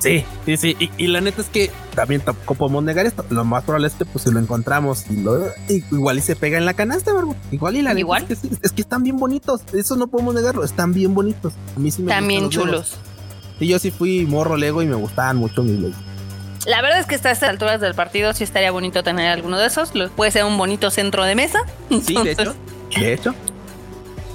[0.00, 0.90] Sí, sí, sí.
[0.96, 3.24] Y, la neta es que también tampoco podemos negar esto.
[3.28, 6.56] Lo más probable es que pues si lo encontramos y lo, igual y se pega
[6.56, 7.12] en la canasta.
[7.50, 8.24] Igual y la ¿Igual?
[8.28, 9.60] Es, que, es que están bien bonitos.
[9.74, 10.64] Eso no podemos negarlo.
[10.64, 11.52] Están bien bonitos.
[11.76, 12.96] A mí sí me También chulos.
[13.60, 15.98] Y yo sí fui morro Lego y me gustaban mucho mis Legos.
[16.66, 19.66] La verdad es que a estas alturas del partido sí estaría bonito tener alguno de
[19.66, 19.92] esos.
[20.16, 21.60] Puede ser un bonito centro de mesa.
[22.02, 22.54] Sí, de hecho.
[22.96, 23.34] De hecho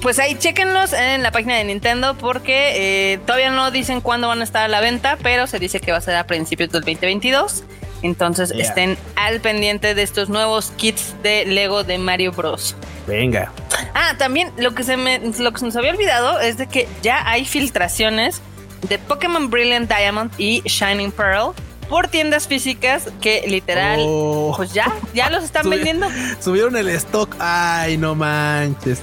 [0.06, 4.40] pues ahí chequenlos en la página de Nintendo porque eh, todavía no dicen cuándo van
[4.42, 6.84] a estar a la venta, pero se dice que va a ser a principios del
[6.84, 7.64] 2022.
[8.04, 12.76] Entonces estén al pendiente de estos nuevos kits de Lego de Mario Bros.
[13.08, 13.52] Venga.
[13.96, 16.88] Ah, también lo que se me lo que se nos había olvidado es de que
[17.02, 18.44] ya hay filtraciones
[18.88, 21.56] de Pokémon Brilliant Diamond y Shining Pearl
[21.90, 24.54] por tiendas físicas que literal, oh.
[24.56, 26.08] pues ya, ya los están vendiendo.
[26.40, 27.36] Subieron el stock.
[27.40, 29.02] Ay, no manches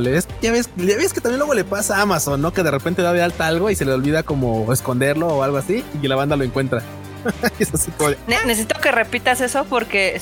[0.00, 2.52] ya ves, ya ves que también luego le pasa a Amazon, ¿no?
[2.52, 5.56] Que de repente da de alta algo y se le olvida como esconderlo o algo
[5.56, 6.82] así y la banda lo encuentra.
[8.46, 10.20] necesito que repitas eso porque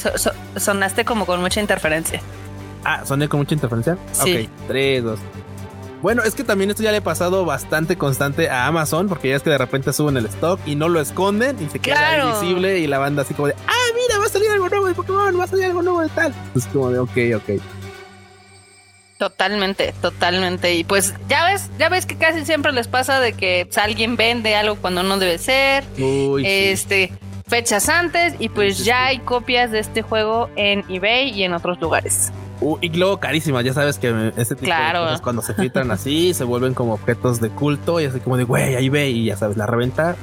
[0.56, 2.20] sonaste como con mucha interferencia.
[2.84, 3.98] Ah, soné con mucha interferencia.
[4.12, 4.48] Sí.
[4.48, 5.18] Ok, 3, 2.
[6.02, 9.36] Bueno, es que también esto ya le ha pasado bastante constante a Amazon, porque ya
[9.36, 12.78] es que de repente suben el stock y no lo esconden y se queda invisible
[12.78, 15.38] y la banda así como de, ah, mira, va a salir algo nuevo de Pokémon,
[15.38, 16.34] va a salir algo nuevo de tal.
[16.54, 17.60] Es como de, ok, ok.
[19.20, 20.74] Totalmente, totalmente.
[20.74, 24.56] Y pues ya ves, ya ves que casi siempre les pasa de que alguien vende
[24.56, 25.84] algo cuando no debe ser.
[26.42, 27.12] este,
[27.46, 31.78] fechas antes y pues ya hay copias de este juego en eBay y en otros
[31.82, 32.32] lugares.
[32.80, 36.44] y luego carísimas, ya sabes que este tipo de cosas cuando se filtran así se
[36.44, 39.58] vuelven como objetos de culto y así como de güey, ahí ve y ya sabes,
[39.58, 40.16] la reventa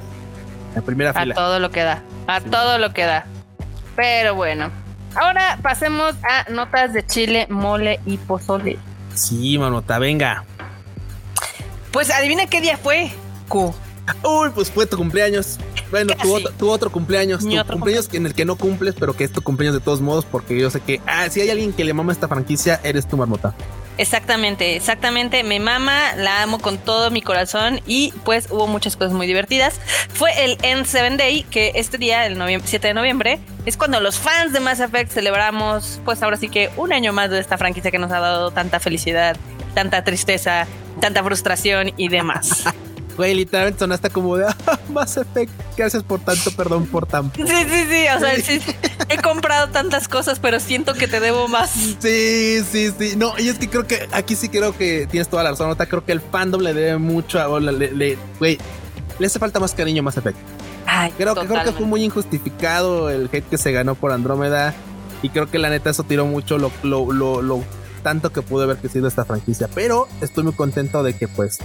[0.74, 1.36] en primera fila.
[1.36, 3.28] A todo lo que da, a todo lo que da.
[3.96, 4.72] Pero bueno,
[5.15, 8.78] Ahora pasemos a notas de chile, mole y pozole.
[9.13, 10.43] Sí, manota, venga.
[11.91, 13.12] Pues adivina qué día fue.
[13.48, 13.74] Q.
[14.24, 15.58] Uy, pues fue tu cumpleaños.
[15.89, 16.13] Bueno,
[16.58, 17.39] tu otro, cumpleaños.
[17.43, 20.26] tu cumpleaños en el que no cumples, pero que es tu cumpleaños de todos modos,
[20.26, 23.17] porque yo sé que, ah, si hay alguien que le mama esta franquicia, eres tu
[23.17, 23.54] marmota.
[23.98, 25.44] Exactamente, exactamente.
[25.44, 29.80] Me mama, la amo con todo mi corazón y pues hubo muchas cosas muy divertidas.
[30.14, 34.54] Fue el N7 Day, que este día, el 7 de noviembre, es cuando los fans
[34.54, 38.00] de Mass Effect celebramos, pues ahora sí que un año más de esta franquicia que
[38.00, 39.36] nos ha dado tanta felicidad,
[39.74, 40.68] tanta tristeza,
[41.02, 42.66] tanta frustración y demás.
[43.17, 44.56] Güey, literalmente sonaste como de ah,
[44.89, 45.51] Mass Effect.
[45.75, 47.36] Gracias por tanto, perdón por tanto.
[47.36, 48.06] Sí, sí, sí.
[48.15, 48.62] O sea, sí,
[49.10, 51.71] he comprado tantas cosas, pero siento que te debo más.
[51.71, 53.15] Sí, sí, sí.
[53.17, 55.75] No, y es que creo que aquí sí creo que tienes toda la razón.
[55.75, 57.60] Creo que el fandom le debe mucho a.
[57.60, 58.60] Le, güey,
[59.17, 60.38] le hace falta más cariño a Mass Effect.
[60.86, 64.75] Ay, creo, que, creo que fue muy injustificado el hate que se ganó por Andrómeda.
[65.23, 67.63] Y creo que la neta eso tiró mucho lo, lo, lo, lo
[68.03, 69.67] tanto que pudo haber crecido esta franquicia.
[69.73, 71.58] Pero estoy muy contento de que pues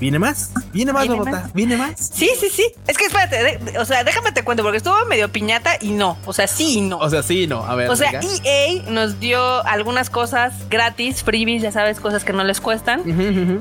[0.00, 0.52] ¿Viene más?
[0.72, 1.52] ¿Viene más, ¿Viene más?
[1.52, 2.10] ¿Viene más?
[2.14, 2.72] Sí, sí, sí.
[2.86, 6.16] Es que espérate, o sea, déjame te cuento, porque estuvo medio piñata y no.
[6.24, 6.98] O sea, sí y no.
[6.98, 7.64] O sea, sí y no.
[7.64, 7.90] A ver.
[7.90, 12.60] O sea, EA nos dio algunas cosas gratis, freebies, ya sabes, cosas que no les
[12.60, 13.02] cuestan.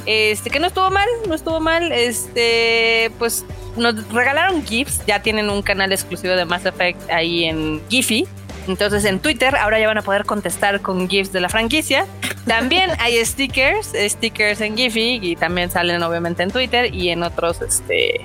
[0.06, 1.92] Este, que no estuvo mal, no estuvo mal.
[1.92, 3.44] Este, pues
[3.76, 5.02] nos regalaron GIFs.
[5.08, 8.28] Ya tienen un canal exclusivo de Mass Effect ahí en Giphy.
[8.68, 12.06] Entonces en Twitter ahora ya van a poder contestar con GIFs de la franquicia.
[12.46, 17.62] También hay stickers, stickers en Giphy y también salen obviamente en Twitter y en otros,
[17.62, 18.22] este,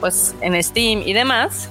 [0.00, 1.68] pues en Steam y demás.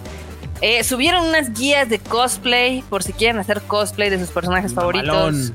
[0.62, 5.52] Eh, subieron unas guías de cosplay por si quieren hacer cosplay de sus personajes favoritos.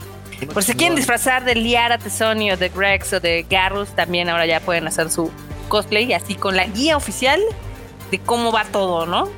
[0.52, 4.60] Por si quieren disfrazar de Liara Tesonio, de Grex o de Garrus, también ahora ya
[4.60, 5.30] pueden hacer su
[5.68, 7.40] cosplay así con la guía oficial
[8.10, 9.28] de cómo va todo, ¿no?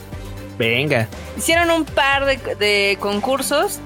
[0.61, 1.09] Venga.
[1.39, 3.79] Hicieron un par de, concursos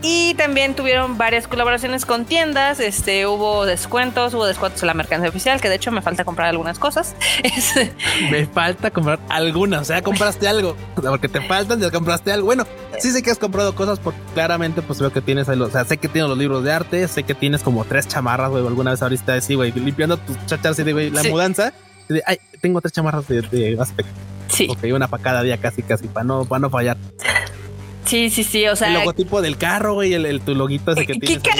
[0.00, 2.80] y también tuvieron varias colaboraciones con tiendas.
[2.80, 6.48] Este, hubo descuentos, hubo descuentos en la mercancía oficial, que de hecho me falta comprar
[6.48, 7.14] algunas cosas.
[8.30, 12.46] me falta comprar algunas, o sea, compraste algo, porque te faltan, ya compraste algo.
[12.46, 12.66] Bueno,
[12.98, 15.98] sí sé que has comprado cosas porque claramente pues veo que tienes, o sea, sé
[15.98, 19.02] que tienes los libros de arte, sé que tienes como tres chamarras, güey, alguna vez
[19.02, 21.74] ahorita así, güey, limpiando tus chachas y de, la mudanza.
[22.24, 24.14] ay, tengo tres chamarras de, de aspecto.
[24.50, 24.68] Sí.
[24.68, 26.96] Ok, una para cada día casi, casi, para no, para no fallar.
[28.04, 28.88] Sí, sí, sí, o sea...
[28.88, 31.50] El logotipo del carro, güey, el, tu loguito ese que Kika,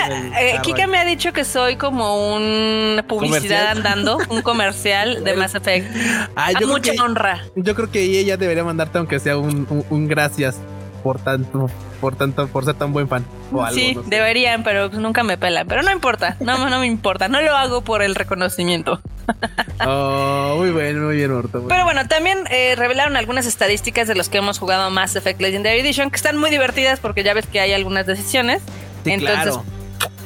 [0.40, 5.54] eh, Kika me ha dicho que soy como un publicidad andando, un comercial de Mass
[5.54, 5.94] Effect.
[6.34, 7.44] Ay, a mucha honra.
[7.54, 10.58] Yo creo que ella debería mandarte aunque sea un, un gracias
[11.02, 11.68] por tanto
[12.00, 13.24] por tanto, por ser tan buen fan.
[13.72, 15.66] sí, deberían, pero nunca me pelan.
[15.68, 19.00] Pero no importa, no, no me importa, no lo hago por el reconocimiento.
[19.86, 21.64] oh, muy bien, muy bien, Orto.
[21.68, 25.80] Pero bueno, también eh, revelaron algunas estadísticas de los que hemos jugado Mass Effect Legendary
[25.80, 28.62] Edition, que están muy divertidas porque ya ves que hay algunas decisiones.
[29.04, 29.58] Entonces,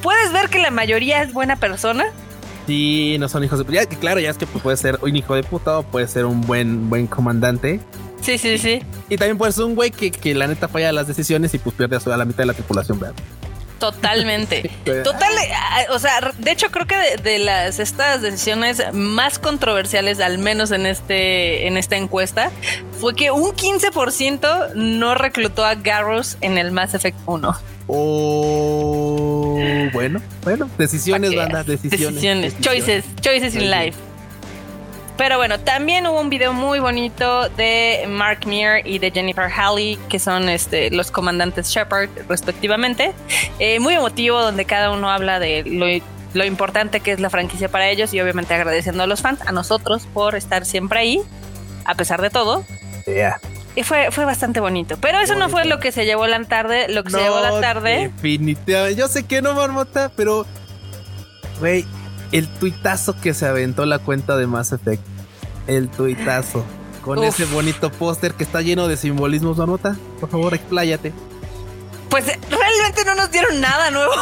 [0.01, 2.05] puedes ver que la mayoría es buena persona
[2.67, 3.85] Sí, no son hijos de puta.
[3.99, 6.89] claro, ya es que puede ser un hijo de puta o puede ser un buen,
[6.89, 7.79] buen comandante.
[8.25, 8.81] Sí, sí, sí.
[9.07, 11.75] Y también puede ser un güey que, que la neta falla las decisiones y pues
[11.75, 13.15] pierde a la mitad de la tripulación, ¿verdad?
[13.77, 14.71] Totalmente.
[15.03, 20.39] Total, eh, o sea, de hecho creo que de, las estas decisiones más controversiales, al
[20.39, 22.49] menos en este en esta encuesta,
[22.99, 27.55] fue que un 15% no reclutó a Garros en el Mass Effect 1.
[27.87, 29.59] Oh,
[29.93, 32.59] bueno, bueno, decisiones, banda, decisiones, decisiones.
[32.59, 34.04] Choices, choices in life.
[35.17, 39.97] Pero bueno, también hubo un video muy bonito de Mark Meir y de Jennifer Halley,
[40.09, 43.13] que son este, los comandantes Shepard, respectivamente.
[43.59, 45.63] Eh, muy emotivo, donde cada uno habla de
[46.33, 49.53] lo, importante que es la franquicia para ellos y obviamente agradeciendo a los fans, a
[49.53, 51.21] nosotros, por estar siempre ahí,
[51.85, 52.65] a pesar de todo.
[53.75, 54.97] Y fue, fue bastante bonito.
[54.99, 56.87] Pero eso no fue lo que se llevó la tarde.
[56.89, 58.11] Lo que se llevó la tarde.
[58.13, 58.99] Definitivamente.
[58.99, 60.45] Yo sé que no, Marmota, pero.
[61.59, 61.85] Güey,
[62.31, 65.01] el tuitazo que se aventó la cuenta de Mass Effect.
[65.67, 66.65] El tuitazo.
[67.01, 69.95] Con ese bonito póster que está lleno de simbolismos, nota.
[70.19, 71.13] Por favor, expláyate.
[72.09, 74.13] Pues realmente no nos dieron nada nuevo.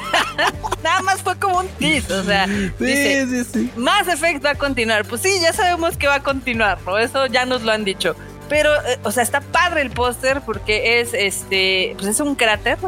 [0.82, 2.12] nada más fue como un tease.
[2.12, 3.72] O sea, sí, dice, sí, sí.
[3.76, 5.04] Mass Effect va a continuar.
[5.04, 6.98] Pues sí, ya sabemos que va a continuar, ¿no?
[6.98, 8.16] Eso ya nos lo han dicho.
[8.48, 12.78] Pero, eh, o sea, está padre el póster porque es este, pues es un cráter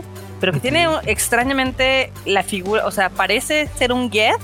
[0.41, 4.41] pero que tiene extrañamente la figura, o sea, parece ser un Geth.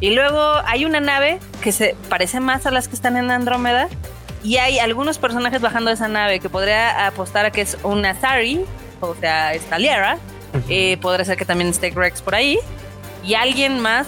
[0.00, 3.88] Y luego hay una nave que se parece más a las que están en Andrómeda.
[4.42, 8.14] Y hay algunos personajes bajando de esa nave que podría apostar a que es una
[8.20, 8.64] Sari,
[9.00, 10.18] o sea, esta Liara.
[10.68, 12.58] Eh, podría ser que también esté Grex por ahí.
[13.24, 14.06] Y alguien más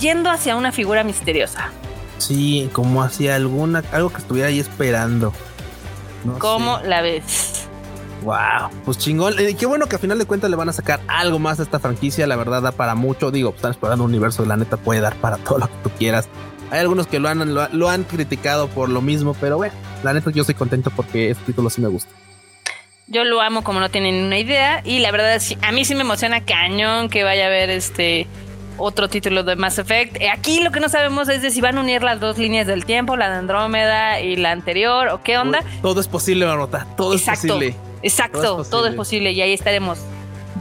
[0.00, 1.70] yendo hacia una figura misteriosa.
[2.18, 5.32] Sí, como hacia alguna, algo que estuviera ahí esperando.
[6.38, 7.65] ¿Cómo la ves?
[8.22, 9.38] Wow, pues chingón.
[9.38, 11.62] Eh, qué bueno que al final de cuentas le van a sacar algo más a
[11.62, 12.26] esta franquicia.
[12.26, 13.30] La verdad da para mucho.
[13.30, 16.28] Digo, están explorando un universo la neta puede dar para todo lo que tú quieras.
[16.70, 20.30] Hay algunos que lo han, lo, han criticado por lo mismo, pero bueno, la neta
[20.30, 22.10] yo estoy contento porque este título sí me gusta.
[23.06, 26.00] Yo lo amo como no tienen una idea y la verdad a mí sí me
[26.00, 28.26] emociona cañón que vaya a haber este
[28.78, 30.16] otro título de Mass Effect.
[30.20, 32.66] Eh, aquí lo que no sabemos es de si van a unir las dos líneas
[32.66, 35.60] del tiempo, la de Andrómeda y la anterior o qué onda.
[35.82, 37.76] Todo es posible, Marota, todo es posible.
[38.02, 39.98] Exacto, todo es, posible y ahí estaremos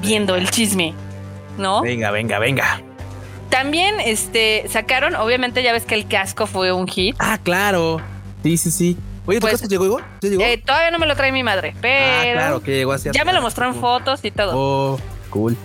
[0.01, 0.93] viendo el chisme,
[1.57, 1.81] ¿no?
[1.81, 2.81] Venga, venga, venga.
[3.49, 7.15] También este sacaron, obviamente ya ves que el casco fue un hit.
[7.19, 8.01] Ah, claro.
[8.43, 8.97] Sí, sí, sí.
[9.25, 10.43] Oye, ¿tu pues, casco llegó, llegó?
[10.43, 12.05] Eh, todavía no me lo trae mi madre, ah, pero.
[12.05, 13.09] Ah, claro, que llegó así.
[13.11, 14.51] Ya me lo mostró en fotos y todo.
[14.55, 15.57] Oh, cool.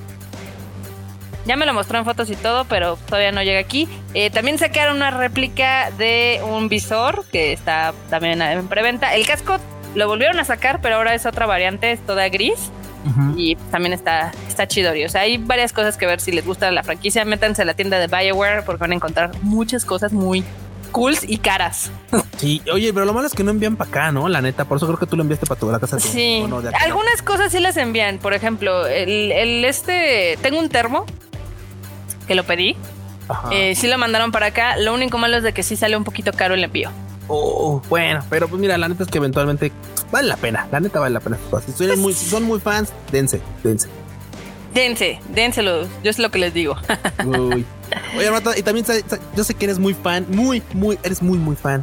[1.47, 3.89] Ya me lo mostró en fotos y todo, pero todavía no llega aquí.
[4.15, 9.15] Eh, también sacaron una réplica de un visor que está también en preventa.
[9.15, 9.59] El casco
[9.95, 12.71] lo volvieron a sacar, pero ahora es otra variante, es toda gris.
[13.35, 14.93] Y también está, está chido.
[15.07, 17.25] O sea, hay varias cosas que ver si les gusta la franquicia.
[17.25, 20.45] Métanse a la tienda de Bioware porque van a encontrar muchas cosas muy
[20.93, 21.91] cools y caras.
[22.41, 24.27] Sí, oye, pero lo malo es que no envían para acá, ¿no?
[24.27, 26.01] La neta, por eso creo que tú lo enviaste para tu la casa.
[26.01, 26.43] Sí,
[26.81, 28.17] algunas cosas sí las envían.
[28.17, 31.05] Por ejemplo, el, el, este, tengo un termo
[32.27, 32.77] que lo pedí.
[33.51, 34.79] Eh, sí lo mandaron para acá.
[34.79, 36.91] Lo único malo es de que sí sale un poquito caro el envío.
[37.33, 39.71] Oh, bueno, pero pues mira, la neta es que eventualmente
[40.11, 40.67] vale la pena.
[40.73, 41.39] La neta vale la pena.
[41.65, 43.89] Si son, muy, pues son muy fans, dense, dense.
[44.75, 45.87] Dense, dénselo.
[46.03, 46.77] Yo es lo que les digo.
[47.25, 47.65] Uy.
[48.19, 48.85] Oye, Marta, y también
[49.37, 51.83] yo sé que eres muy fan, muy, muy, eres muy, muy fan.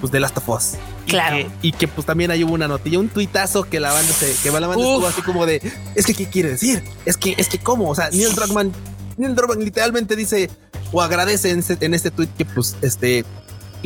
[0.00, 0.74] Pues de Last of Us.
[1.08, 1.50] Claro.
[1.62, 4.68] Y que, pues también hay una notilla, un tuitazo que la banda se, que la
[4.68, 5.60] banda estuvo así como de,
[5.96, 6.84] es que, ¿qué quiere decir?
[7.04, 7.90] Es que, es que, ¿cómo?
[7.90, 8.72] O sea, Neil Druckmann,
[9.16, 10.48] Neil Druckmann literalmente dice,
[10.92, 13.24] o agradece en este, en este tweet que, pues, este,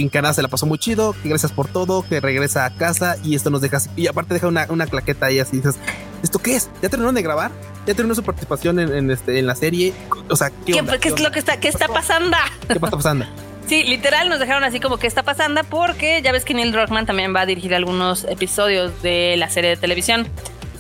[0.03, 3.17] en Canadá se la pasó muy chido, que gracias por todo, que regresa a casa
[3.23, 3.91] y esto nos deja así.
[3.97, 5.77] Y aparte deja una, una claqueta ahí así dices,
[6.23, 6.71] ¿esto qué es?
[6.83, 7.53] ¿Ya terminaron de grabar?
[7.87, 9.93] ¿Ya terminó su participación en, este, en la serie?
[10.29, 12.37] O sea, ¿qué, es lo que está, qué está pasando?
[12.67, 13.27] ¿Qué está pasando?
[13.67, 17.07] Sí, literal nos dejaron así como que está pasando porque ya ves que Neil Druckmann
[17.07, 20.27] también va a dirigir algunos episodios de la serie de televisión.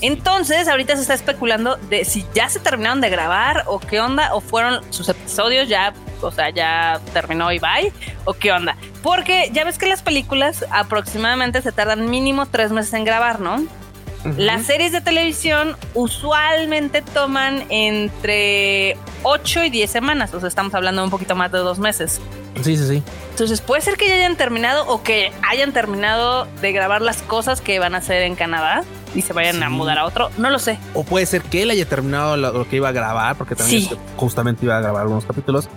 [0.07, 4.35] Entonces, ahorita se está especulando de si ya se terminaron de grabar o qué onda,
[4.35, 7.90] o fueron sus episodios ya, o sea, ya terminó y bye,
[8.27, 8.77] o qué onda.
[9.03, 13.64] Porque ya ves que las películas aproximadamente se tardan mínimo tres meses en grabar, ¿no?
[14.37, 21.01] Las series de televisión usualmente toman entre 8 y 10 semanas, o sea, estamos hablando
[21.01, 22.21] de un poquito más de dos meses.
[22.62, 23.03] Sí, sí, sí.
[23.31, 27.62] Entonces puede ser que ya hayan terminado o que hayan terminado de grabar las cosas
[27.62, 30.31] que van a hacer en Canadá y se vayan a mudar a otro.
[30.38, 30.79] No lo sé.
[30.94, 34.64] O puede ser que él haya terminado lo, que iba a grabar, porque también justamente
[34.64, 35.68] iba a grabar algunos capítulos.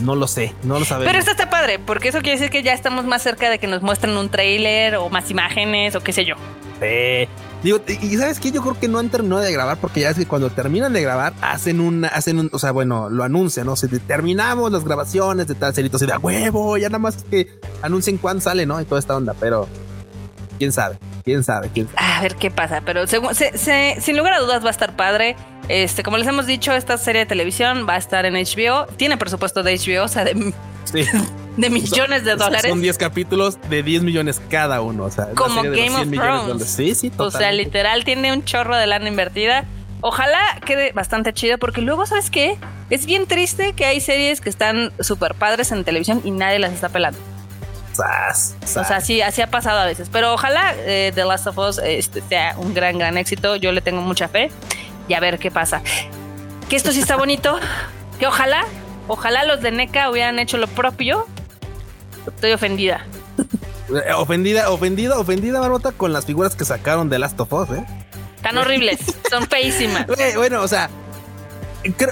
[0.00, 1.06] No lo sé, no lo sabemos.
[1.06, 3.68] Pero esto está padre, porque eso quiere decir que ya estamos más cerca de que
[3.68, 6.34] nos muestren un trailer o más imágenes o qué sé yo.
[6.80, 7.28] Sí.
[7.62, 10.18] Digo, y sabes que yo creo que no han terminado de grabar porque ya es
[10.18, 13.74] que cuando terminan de grabar hacen un, hacen un, o sea, bueno, lo anuncian, ¿no?
[13.74, 17.48] Se terminamos las grabaciones de tal serito, se da huevo, ya nada más que
[17.80, 18.78] anuncien cuándo sale, ¿no?
[18.82, 19.66] Y toda esta onda, pero
[20.58, 21.98] quién sabe, quién sabe, quién sabe.
[22.00, 25.36] A ver qué pasa, pero sin lugar a dudas va a estar padre.
[25.68, 29.16] Este, como les hemos dicho, esta serie de televisión va a estar en HBO, tiene
[29.16, 30.52] presupuesto de HBO, o sea, de,
[31.56, 32.70] de millones de dólares.
[32.70, 35.04] Son 10 capítulos de 10 millones cada uno.
[35.04, 36.64] O sea, como Game of Thrones.
[36.66, 39.64] Sí, sí, O sea, literal tiene un chorro de lana invertida.
[40.00, 42.58] Ojalá quede bastante chido porque luego, ¿sabes qué?
[42.90, 46.72] Es bien triste que hay series que están súper padres en televisión y nadie las
[46.74, 47.18] está pelando.
[47.98, 50.08] O sea, sí, así ha pasado a veces.
[50.12, 53.56] Pero ojalá eh, The Last of Us este, sea un gran, gran éxito.
[53.56, 54.50] Yo le tengo mucha fe
[55.08, 55.82] y a ver qué pasa.
[56.68, 57.58] Que esto sí está bonito.
[58.18, 58.64] Que ojalá,
[59.08, 61.26] ojalá los de NECA hubieran hecho lo propio
[62.26, 63.04] Estoy ofendida.
[63.38, 67.84] Eh, ofendida, ofendida, ofendida, Barbota, con las figuras que sacaron de Last of Us, ¿eh?
[68.42, 68.98] Tan horribles,
[69.30, 70.06] son feísimas.
[70.36, 70.90] Bueno, o sea,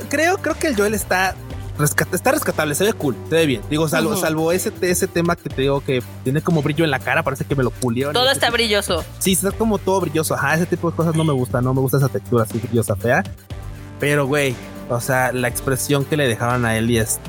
[0.08, 1.34] creo, creo, que el Joel está
[1.80, 3.62] está rescatable, se ve cool, se ve bien.
[3.70, 6.98] Digo, salvo, salvo ese, ese tema que te digo que tiene como brillo en la
[6.98, 8.12] cara, parece que me lo pulieron.
[8.12, 9.04] Todo está brilloso.
[9.18, 10.34] Sí, está como todo brilloso.
[10.34, 12.94] Ajá, ese tipo de cosas no me gusta, no me gusta esa textura así brillosa,
[12.96, 13.22] fea.
[13.98, 14.54] Pero, güey,
[14.88, 17.20] o sea, la expresión que le dejaban a él y es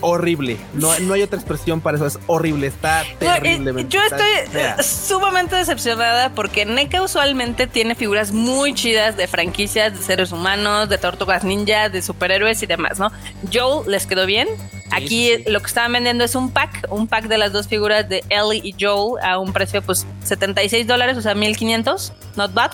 [0.00, 0.56] horrible.
[0.74, 2.06] No, no hay otra expresión para eso.
[2.06, 2.66] Es horrible.
[2.66, 3.86] Está terrible.
[3.88, 10.32] yo estoy sumamente decepcionada porque NECA usualmente tiene figuras muy chidas de franquicias de seres
[10.32, 13.10] humanos, de tortugas ninja, de superhéroes y demás, ¿no?
[13.52, 14.48] Joel les quedó bien.
[14.90, 18.24] Aquí lo que estaban vendiendo es un pack, un pack de las dos figuras de
[18.30, 22.70] Ellie y Joel a un precio pues 76 dólares, o sea 1500, not bad.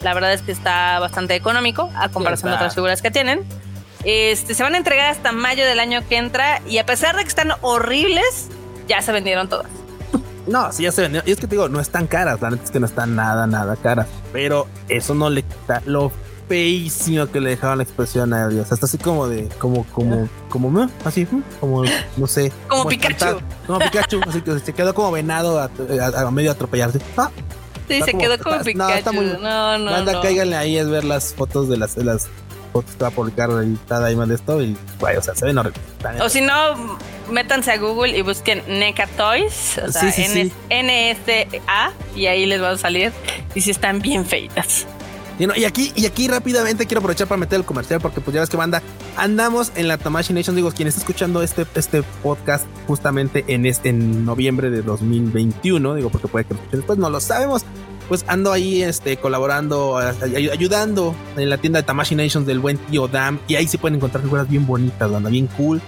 [0.00, 3.44] La verdad es que está bastante económico a comparación de otras figuras que tienen.
[4.04, 7.22] Este, se van a entregar hasta mayo del año que entra y a pesar de
[7.22, 8.48] que están horribles,
[8.88, 9.70] ya se vendieron todas.
[10.46, 11.28] No, sí, ya se vendieron.
[11.28, 12.40] Y es que te digo, no están caras.
[12.40, 14.08] La neta es que no están nada, nada caras.
[14.32, 16.10] Pero eso no le quita lo
[16.48, 18.72] feísimo que le dejaban la expresión a Dios.
[18.72, 21.26] Hasta así como de, como, como, como, así,
[21.60, 21.84] como,
[22.16, 22.52] no sé.
[22.68, 23.40] Como, Pikachu.
[23.66, 24.20] como Pikachu.
[24.28, 26.98] así que se quedó como venado a, medio atropellarse.
[27.16, 27.30] Ah,
[27.88, 28.78] sí, se quedó como, Pikachu.
[28.78, 29.90] No, está muy, no, no.
[29.90, 32.28] Manda, cáiganle ahí es ver las fotos de las, de las
[32.74, 35.80] a publicar editada más de esto y, güey, o sea, se ven horribles.
[36.20, 36.98] O si no,
[37.30, 40.12] métanse a Google y busquen NECA Toys, o sea,
[40.70, 43.12] N-S-A, y ahí les va a salir.
[43.54, 44.86] Y si están bien feitas.
[45.38, 48.50] Y, aquí, y aquí rápidamente quiero aprovechar para meter el comercial porque pues ya ves
[48.50, 48.82] que banda,
[49.16, 53.88] andamos en la Tamashi Nation, digo, quien está escuchando este, este podcast justamente en este
[53.88, 57.64] en noviembre de 2021, digo, porque puede que después, no lo sabemos,
[58.08, 63.08] pues ando ahí este, colaborando, ayudando en la tienda de Tamashi Nations del buen tío
[63.08, 63.38] Dam.
[63.48, 65.80] Y ahí se pueden encontrar figuras bien bonitas, banda, bien cool.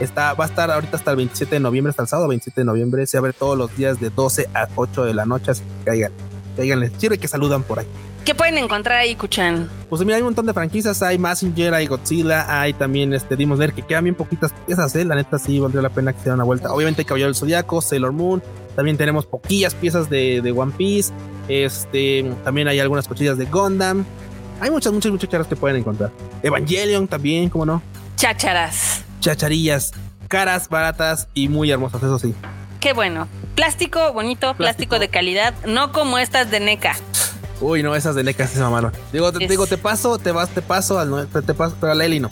[0.00, 2.64] Está, va a estar ahorita hasta el 27 de noviembre, hasta el sábado 27 de
[2.64, 3.06] noviembre.
[3.06, 5.50] Se abre todos los días de 12 a 8 de la noche.
[5.50, 6.12] Así que caigan,
[6.56, 6.92] caiganles.
[6.96, 7.86] Sirve que saludan por ahí.
[8.24, 9.68] ¿Qué pueden encontrar ahí, Kuchan?
[9.88, 11.02] Pues mira, hay un montón de franquicias.
[11.02, 15.04] Hay Massinger, hay Godzilla, hay también este Dimos ver que quedan bien poquitas piezas, ¿eh?
[15.04, 16.72] La neta sí valdría la pena que se den una vuelta.
[16.72, 18.42] Obviamente, Caballero del Zodiaco, Sailor Moon.
[18.76, 21.12] También tenemos poquillas piezas de, de One Piece.
[21.48, 24.04] Este, también hay algunas cochillas de Gundam.
[24.60, 26.10] Hay muchas, muchas, muchas charas que pueden encontrar.
[26.42, 27.82] Evangelion también, ¿cómo no?
[28.16, 29.02] Chácharas.
[29.20, 29.92] Chacharillas.
[30.28, 32.34] Caras, baratas y muy hermosas, eso sí.
[32.78, 33.28] Qué bueno.
[33.54, 36.96] Plástico bonito, plástico, de calidad, no como estas de NECA.
[37.60, 38.92] Uy, no, esas de NECA se mamaron.
[39.12, 42.04] Digo, te, digo, te paso, te vas, te paso al te paso, pero a la
[42.06, 42.30] Eli no.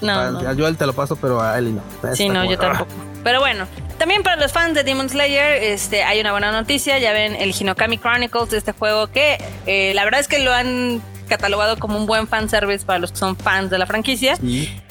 [0.00, 1.82] No, a, Joel te lo paso, pero a Eli no.
[2.14, 2.90] sí, no, yo tampoco.
[3.22, 3.66] Pero bueno,
[4.06, 6.96] también para los fans de Demon Slayer, este, hay una buena noticia.
[7.00, 10.52] Ya ven el Hinokami Chronicles de este juego que eh, la verdad es que lo
[10.52, 14.38] han catalogado como un buen fanservice para los que son fans de la franquicia.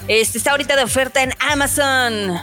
[0.10, 2.42] Este está ahorita de oferta en Amazon.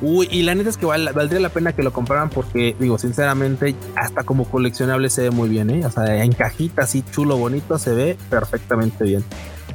[0.00, 3.74] Uy, y la neta es que valdría la pena que lo compraran porque, digo, sinceramente,
[3.96, 5.84] hasta como coleccionable se ve muy bien, ¿eh?
[5.84, 9.24] O sea, en cajita así chulo, bonito, se ve perfectamente bien.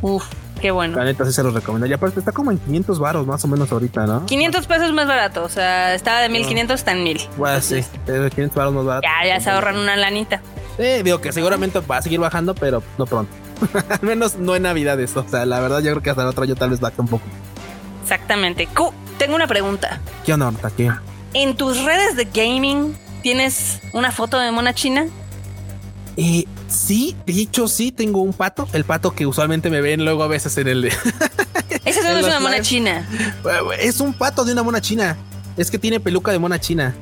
[0.02, 0.24] Uf,
[0.64, 0.96] Qué bueno.
[0.98, 1.88] La neta sí se los recomiendo.
[1.88, 4.26] Y aparte está como en 500 baros más o menos ahorita, ¿no?
[4.26, 5.44] 500 pesos más barato.
[5.44, 7.22] O sea, estaba de 1500 está en 1000.
[7.36, 9.06] Bueno, sí, es de 500 baros más barato.
[9.06, 10.42] Ya, ya se ahorran una lanita.
[10.78, 13.30] Sí, digo que seguramente va a seguir bajando, pero no pronto.
[13.90, 15.26] Al menos no en Navidad eso.
[15.28, 17.10] O sea, la verdad yo creo que hasta el otro año tal vez baje un
[17.10, 17.26] poco.
[18.02, 18.66] Exactamente.
[19.18, 20.00] tengo una pregunta.
[20.26, 20.90] ¿Qué onda, ¿Qué?
[21.34, 25.08] ¿En tus redes de gaming tienes una foto de mona china?
[26.16, 28.68] Eh, sí, dicho sí, tengo un pato.
[28.74, 30.86] El pato que usualmente me ven luego a veces en el.
[31.86, 33.08] Esa no es una mona china.
[33.80, 35.18] Es un pato de una mona china.
[35.58, 36.96] Es que tiene peluca de mona china.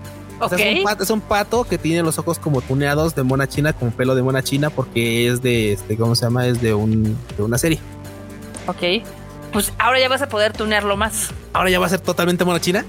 [0.99, 4.24] es, un pato, que tiene los ojos como tuneados de mona china, como pelo de
[4.24, 6.47] mona china, porque es de este, ¿cómo se llama?
[6.47, 7.80] Es de un de una serie.
[8.68, 9.05] Ok.
[9.53, 11.30] Pues ahora ya vas a poder tunearlo más.
[11.53, 12.86] ¿Ahora ya va a ser totalmente mona china?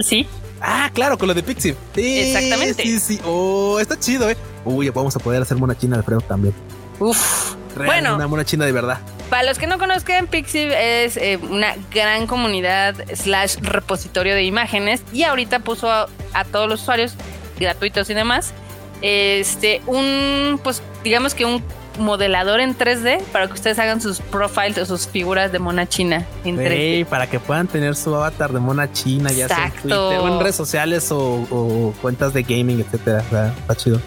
[0.00, 0.26] Sí.
[0.60, 1.76] Ah, claro, con lo de Pixie.
[1.94, 2.82] Sí, Exactamente.
[2.82, 3.20] Sí, sí.
[3.24, 4.36] Oh, está chido, eh.
[4.66, 6.52] Uy, vamos a poder hacer mona china de Fredo también.
[6.98, 7.54] Uf.
[7.76, 8.98] bueno, una mona china de verdad.
[9.30, 15.02] Para los que no conozcan, Pixiv es eh, una gran comunidad slash repositorio de imágenes
[15.12, 16.08] y ahorita puso a,
[16.50, 17.14] todos los usuarios
[17.58, 18.52] gratuitos y demás
[19.00, 21.62] este un pues digamos que un
[21.98, 26.26] modelador en 3D para que ustedes hagan sus profiles o sus figuras de mona china
[26.44, 27.06] en 3D.
[27.06, 30.40] para que puedan tener su avatar de mona china, ya sea en Twitter o en
[30.40, 33.54] redes sociales o, cuentas de gaming, etcétera.
[33.58, 34.00] está chido.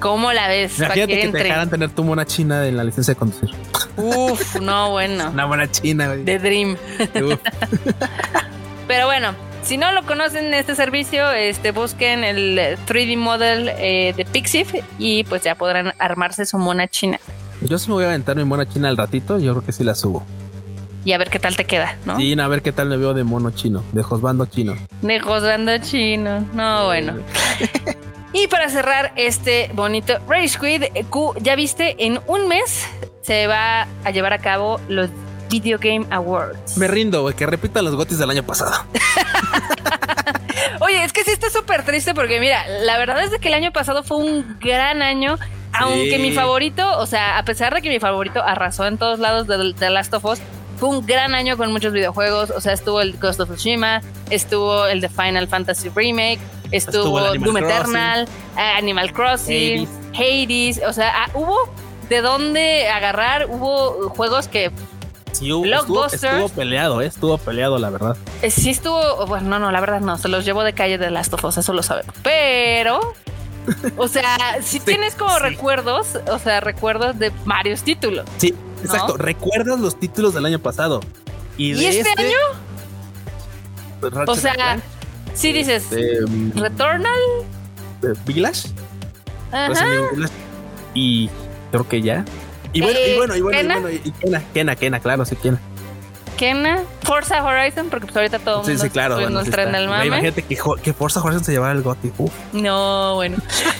[0.00, 0.78] ¿Cómo la ves?
[0.78, 3.50] Imagínate que, te dejaran tener tu mona china en la licencia de conducir.
[3.96, 5.30] Uf, no, bueno.
[5.32, 6.24] Una mona china, güey.
[6.24, 6.76] De Dream.
[8.88, 14.24] Pero bueno, si no lo conocen este servicio, este busquen el 3D model eh, de
[14.24, 17.18] Pixif y pues ya podrán armarse su mona china.
[17.60, 19.82] Yo sí me voy a aventar mi mona china al ratito, yo creo que sí
[19.82, 20.24] la subo.
[21.04, 22.16] Y a ver qué tal te queda, ¿no?
[22.16, 24.74] Sí, a ver qué tal me veo de mono chino, de josbando chino.
[25.02, 27.14] De josbando chino, no, bueno.
[28.40, 32.86] Y para cerrar este bonito Rage Quit, Q, ya viste, en un mes
[33.20, 35.10] se va a llevar a cabo los
[35.50, 36.76] Video Game Awards.
[36.76, 38.84] Me rindo, güey, que repita los gotis del año pasado.
[40.80, 43.72] Oye, es que sí está súper triste porque mira, la verdad es que el año
[43.72, 45.36] pasado fue un gran año.
[45.72, 49.48] Aunque mi favorito, o sea, a pesar de que mi favorito arrasó en todos lados
[49.48, 50.38] de The Last of Us,
[50.78, 52.50] fue un gran año con muchos videojuegos.
[52.50, 56.38] O sea, estuvo el Ghost of Tsushima, estuvo el The Final Fantasy Remake,
[56.70, 60.80] estuvo, Doom Eternal, eh, Animal Crossing, Hades.
[60.86, 61.56] O sea, ah, hubo
[62.08, 63.46] de dónde agarrar.
[63.48, 64.72] Hubo juegos que
[65.32, 67.06] Sí, estuvo, peleado, ¿eh?
[67.06, 68.16] estuvo peleado, la verdad.
[68.42, 71.10] Eh, sí estuvo, bueno, no, no, la verdad no, se los llevo de calle de
[71.10, 72.14] Last of Us, eso lo sabemos.
[72.22, 73.14] Pero,
[73.96, 78.26] o sea, si tienes como recuerdos, o sea, recuerdos de varios títulos.
[78.38, 81.00] Sí, exacto, recuerdas los títulos del año pasado.
[81.56, 82.36] ¿Y, este, este, año?
[84.26, 84.80] o sea,
[85.34, 86.20] si dices este,
[86.54, 87.18] Returnal,
[88.02, 88.68] eh, Village,
[90.94, 91.30] y
[91.70, 92.24] creo que ya.
[92.72, 95.58] Y bueno, y bueno, y bueno, y bueno, y Kena, Kena, Kena, claro, sí, Kena.
[96.36, 99.42] Kena, Forza Horizon, porque pues ahorita todo el mundo sí, sí, claro, bueno,
[99.88, 100.06] mame.
[100.06, 102.12] Imagínate que, que, Forza Horizon se llevara el GOTY.
[102.52, 103.38] No, bueno.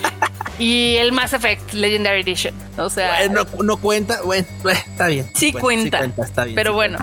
[0.59, 2.55] y el Mass Effect Legendary Edition.
[2.77, 5.31] O sea, no, no cuenta, bueno, está bien.
[5.35, 6.57] Sí, cuenta, sí cuenta, está bien.
[6.57, 6.99] Pero bueno,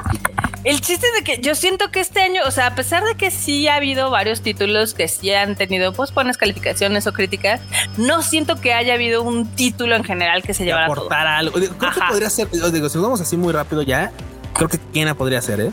[0.65, 3.15] el chiste es de que yo siento que este año, o sea, a pesar de
[3.15, 7.61] que sí ha habido varios títulos que sí han tenido pues buenas calificaciones o críticas,
[7.97, 11.53] no siento que haya habido un título en general que se llevara aportar algo.
[11.53, 14.11] Creo que podría ser, digo, si nos vamos así muy rápido ya,
[14.53, 15.71] creo que Kena podría ser, ¿eh?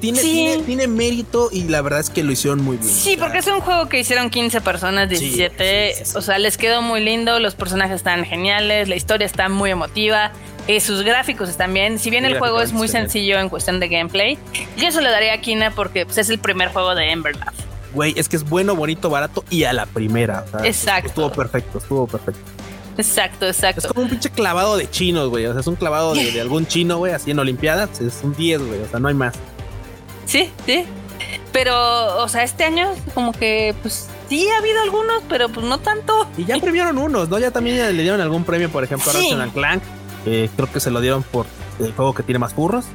[0.00, 2.88] tiene, tiene, mérito y la verdad es que lo hicieron muy bien.
[2.88, 6.04] Sí, porque es un juego que hicieron 15 personas, 17.
[6.14, 10.32] o sea, les quedó muy lindo, los personajes están geniales, la historia está muy emotiva.
[10.66, 11.98] Eh, sus gráficos están bien.
[11.98, 14.38] Si bien el juego es muy sencillo en cuestión de gameplay,
[14.76, 17.50] yo se lo daría a Kina porque pues, es el primer juego de Emberlife.
[17.92, 20.44] Güey, es que es bueno, bonito, barato y a la primera.
[20.62, 21.08] exacto.
[21.08, 22.40] Estuvo perfecto, estuvo perfecto.
[22.96, 23.80] Exacto, exacto.
[23.80, 25.46] Es como un pinche clavado de chinos, güey.
[25.46, 28.00] O sea, es un clavado de, algún chino, güey, así en Olimpiadas.
[28.00, 28.80] Es un 10, güey.
[28.80, 29.34] O sea, no hay más.
[30.26, 30.84] Sí, sí.
[31.52, 35.78] Pero, o sea, este año como que, pues, sí ha habido algunos, pero pues no
[35.78, 36.28] tanto.
[36.36, 37.38] Y ya premiaron unos, ¿no?
[37.38, 39.82] Ya también le dieron algún premio, por ejemplo, a Ratchet Clank.
[40.26, 41.46] Eh, creo que se lo dieron por
[41.78, 42.86] el juego que tiene más burros.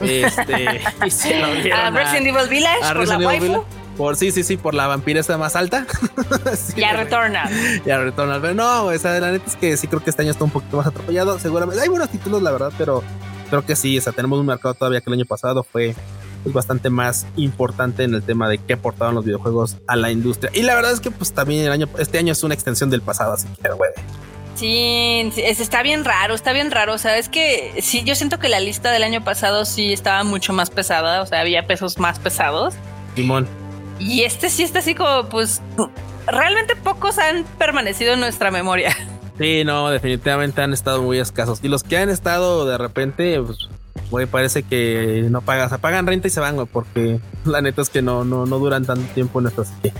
[0.00, 3.64] Este, y se lo dieron a, Resident Evil Village por la waifu.
[3.96, 5.86] Por sí, sí, sí, por la vampiresa más alta.
[6.76, 7.48] ya retorna.
[7.84, 8.40] Ya retorna.
[8.40, 10.78] Pero no, esa la neta es que sí creo que este año está un poquito
[10.78, 11.38] más atropellado.
[11.38, 13.02] Seguramente hay buenos títulos, la verdad, pero
[13.50, 13.98] creo que sí.
[13.98, 15.94] O sea, tenemos un mercado todavía que el año pasado fue
[16.42, 20.50] pues, bastante más importante en el tema de qué aportaban los videojuegos a la industria.
[20.54, 23.02] Y la verdad es que pues también el año, este año es una extensión del
[23.02, 23.90] pasado, así que güey.
[24.54, 26.94] Sí, está bien raro, está bien raro.
[26.94, 30.24] O sea, es que sí, yo siento que la lista del año pasado sí estaba
[30.24, 31.22] mucho más pesada.
[31.22, 32.74] O sea, había pesos más pesados.
[33.16, 33.48] Simón.
[33.98, 35.62] Y este sí está así como, pues,
[36.26, 38.94] realmente pocos han permanecido en nuestra memoria.
[39.38, 41.60] Sí, no, definitivamente han estado muy escasos.
[41.62, 43.68] Y los que han estado de repente, pues,
[44.10, 47.80] güey, parece que no pagan, se pagan renta y se van, güey, porque la neta
[47.80, 49.92] es que no, no, no duran tanto tiempo en nuestra sitio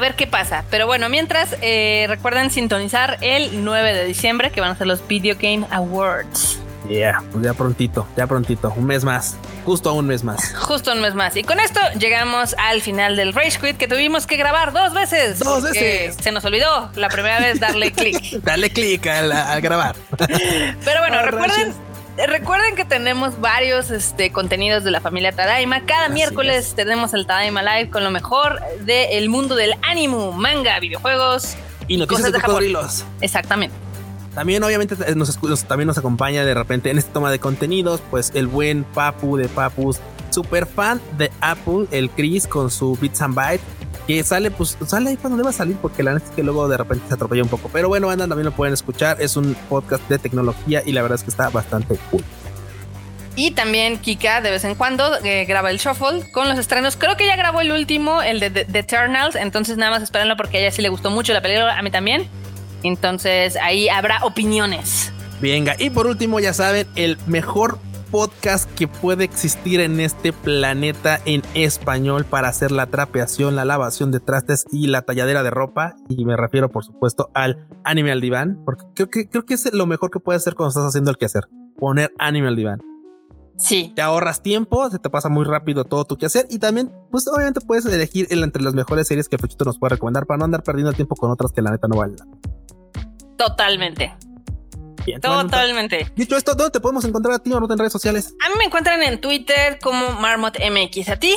[0.00, 0.64] a ver qué pasa.
[0.70, 5.06] Pero bueno, mientras eh, recuerden sintonizar el 9 de diciembre que van a ser los
[5.06, 6.58] Video Game Awards.
[6.88, 10.54] Yeah, pues ya prontito, ya prontito, un mes más, justo un mes más.
[10.58, 11.36] Justo un mes más.
[11.36, 15.38] Y con esto llegamos al final del Rage Quit que tuvimos que grabar dos veces.
[15.38, 16.16] Dos veces.
[16.20, 18.42] Se nos olvidó la primera vez darle clic.
[18.42, 19.94] darle clic al, grabar.
[20.16, 21.74] Pero bueno, recuerden
[22.16, 25.84] recuerden que tenemos varios este, contenidos de la familia Tadaima.
[25.86, 31.56] Cada miércoles tenemos el Tadaima Live con lo mejor del mundo del anime, manga, videojuegos
[31.88, 33.04] y noticias de, cocodrilos.
[33.20, 33.74] Exactamente.
[34.34, 38.46] También obviamente nos, también nos acompaña de repente en esta toma de contenidos, pues el
[38.46, 39.98] buen Papu de Papus
[40.30, 43.64] super fan de Apple, el Chris con su Bits and Bytes
[44.14, 46.76] que sale, pues sale ahí cuando deba salir, porque la neta es que luego de
[46.76, 47.70] repente se atropella un poco.
[47.72, 49.20] Pero bueno, andan, también lo pueden escuchar.
[49.20, 52.24] Es un podcast de tecnología y la verdad es que está bastante cool.
[53.36, 56.96] Y también Kika de vez en cuando eh, graba el shuffle con los estrenos.
[56.96, 59.36] Creo que ya grabó el último, el de The Eternals.
[59.36, 61.90] Entonces nada más espérenlo porque a ella sí le gustó mucho la película, a mí
[61.90, 62.28] también.
[62.82, 65.12] Entonces ahí habrá opiniones.
[65.40, 67.78] Venga, y por último, ya saben, el mejor
[68.10, 74.10] podcast que puede existir en este planeta en español para hacer la trapeación, la lavación
[74.10, 75.96] de trastes y la talladera de ropa.
[76.08, 79.72] Y me refiero, por supuesto, al anime al diván, porque creo que, creo que es
[79.72, 81.48] lo mejor que puedes hacer cuando estás haciendo el quehacer.
[81.78, 82.80] Poner anime al diván.
[83.56, 83.92] Sí.
[83.94, 87.60] Te ahorras tiempo, se te pasa muy rápido todo tu quehacer y también, pues obviamente
[87.60, 90.92] puedes elegir entre las mejores series que Fuchito nos puede recomendar para no andar perdiendo
[90.92, 92.16] tiempo con otras que la neta no valen.
[93.36, 94.14] Totalmente.
[95.20, 96.10] Totalmente.
[96.16, 98.34] Dicho esto, ¿dónde te podemos encontrar a ti o no en redes sociales?
[98.44, 101.08] A mí me encuentran en Twitter como MarmotMX.
[101.08, 101.36] ¿A ti?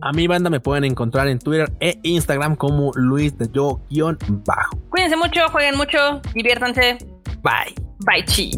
[0.00, 4.78] A mi banda me pueden encontrar en Twitter e Instagram como Luis de Yo-Bajo.
[4.90, 6.98] Cuídense mucho, jueguen mucho, diviértanse.
[7.42, 7.74] Bye.
[8.00, 8.50] Bye, chi.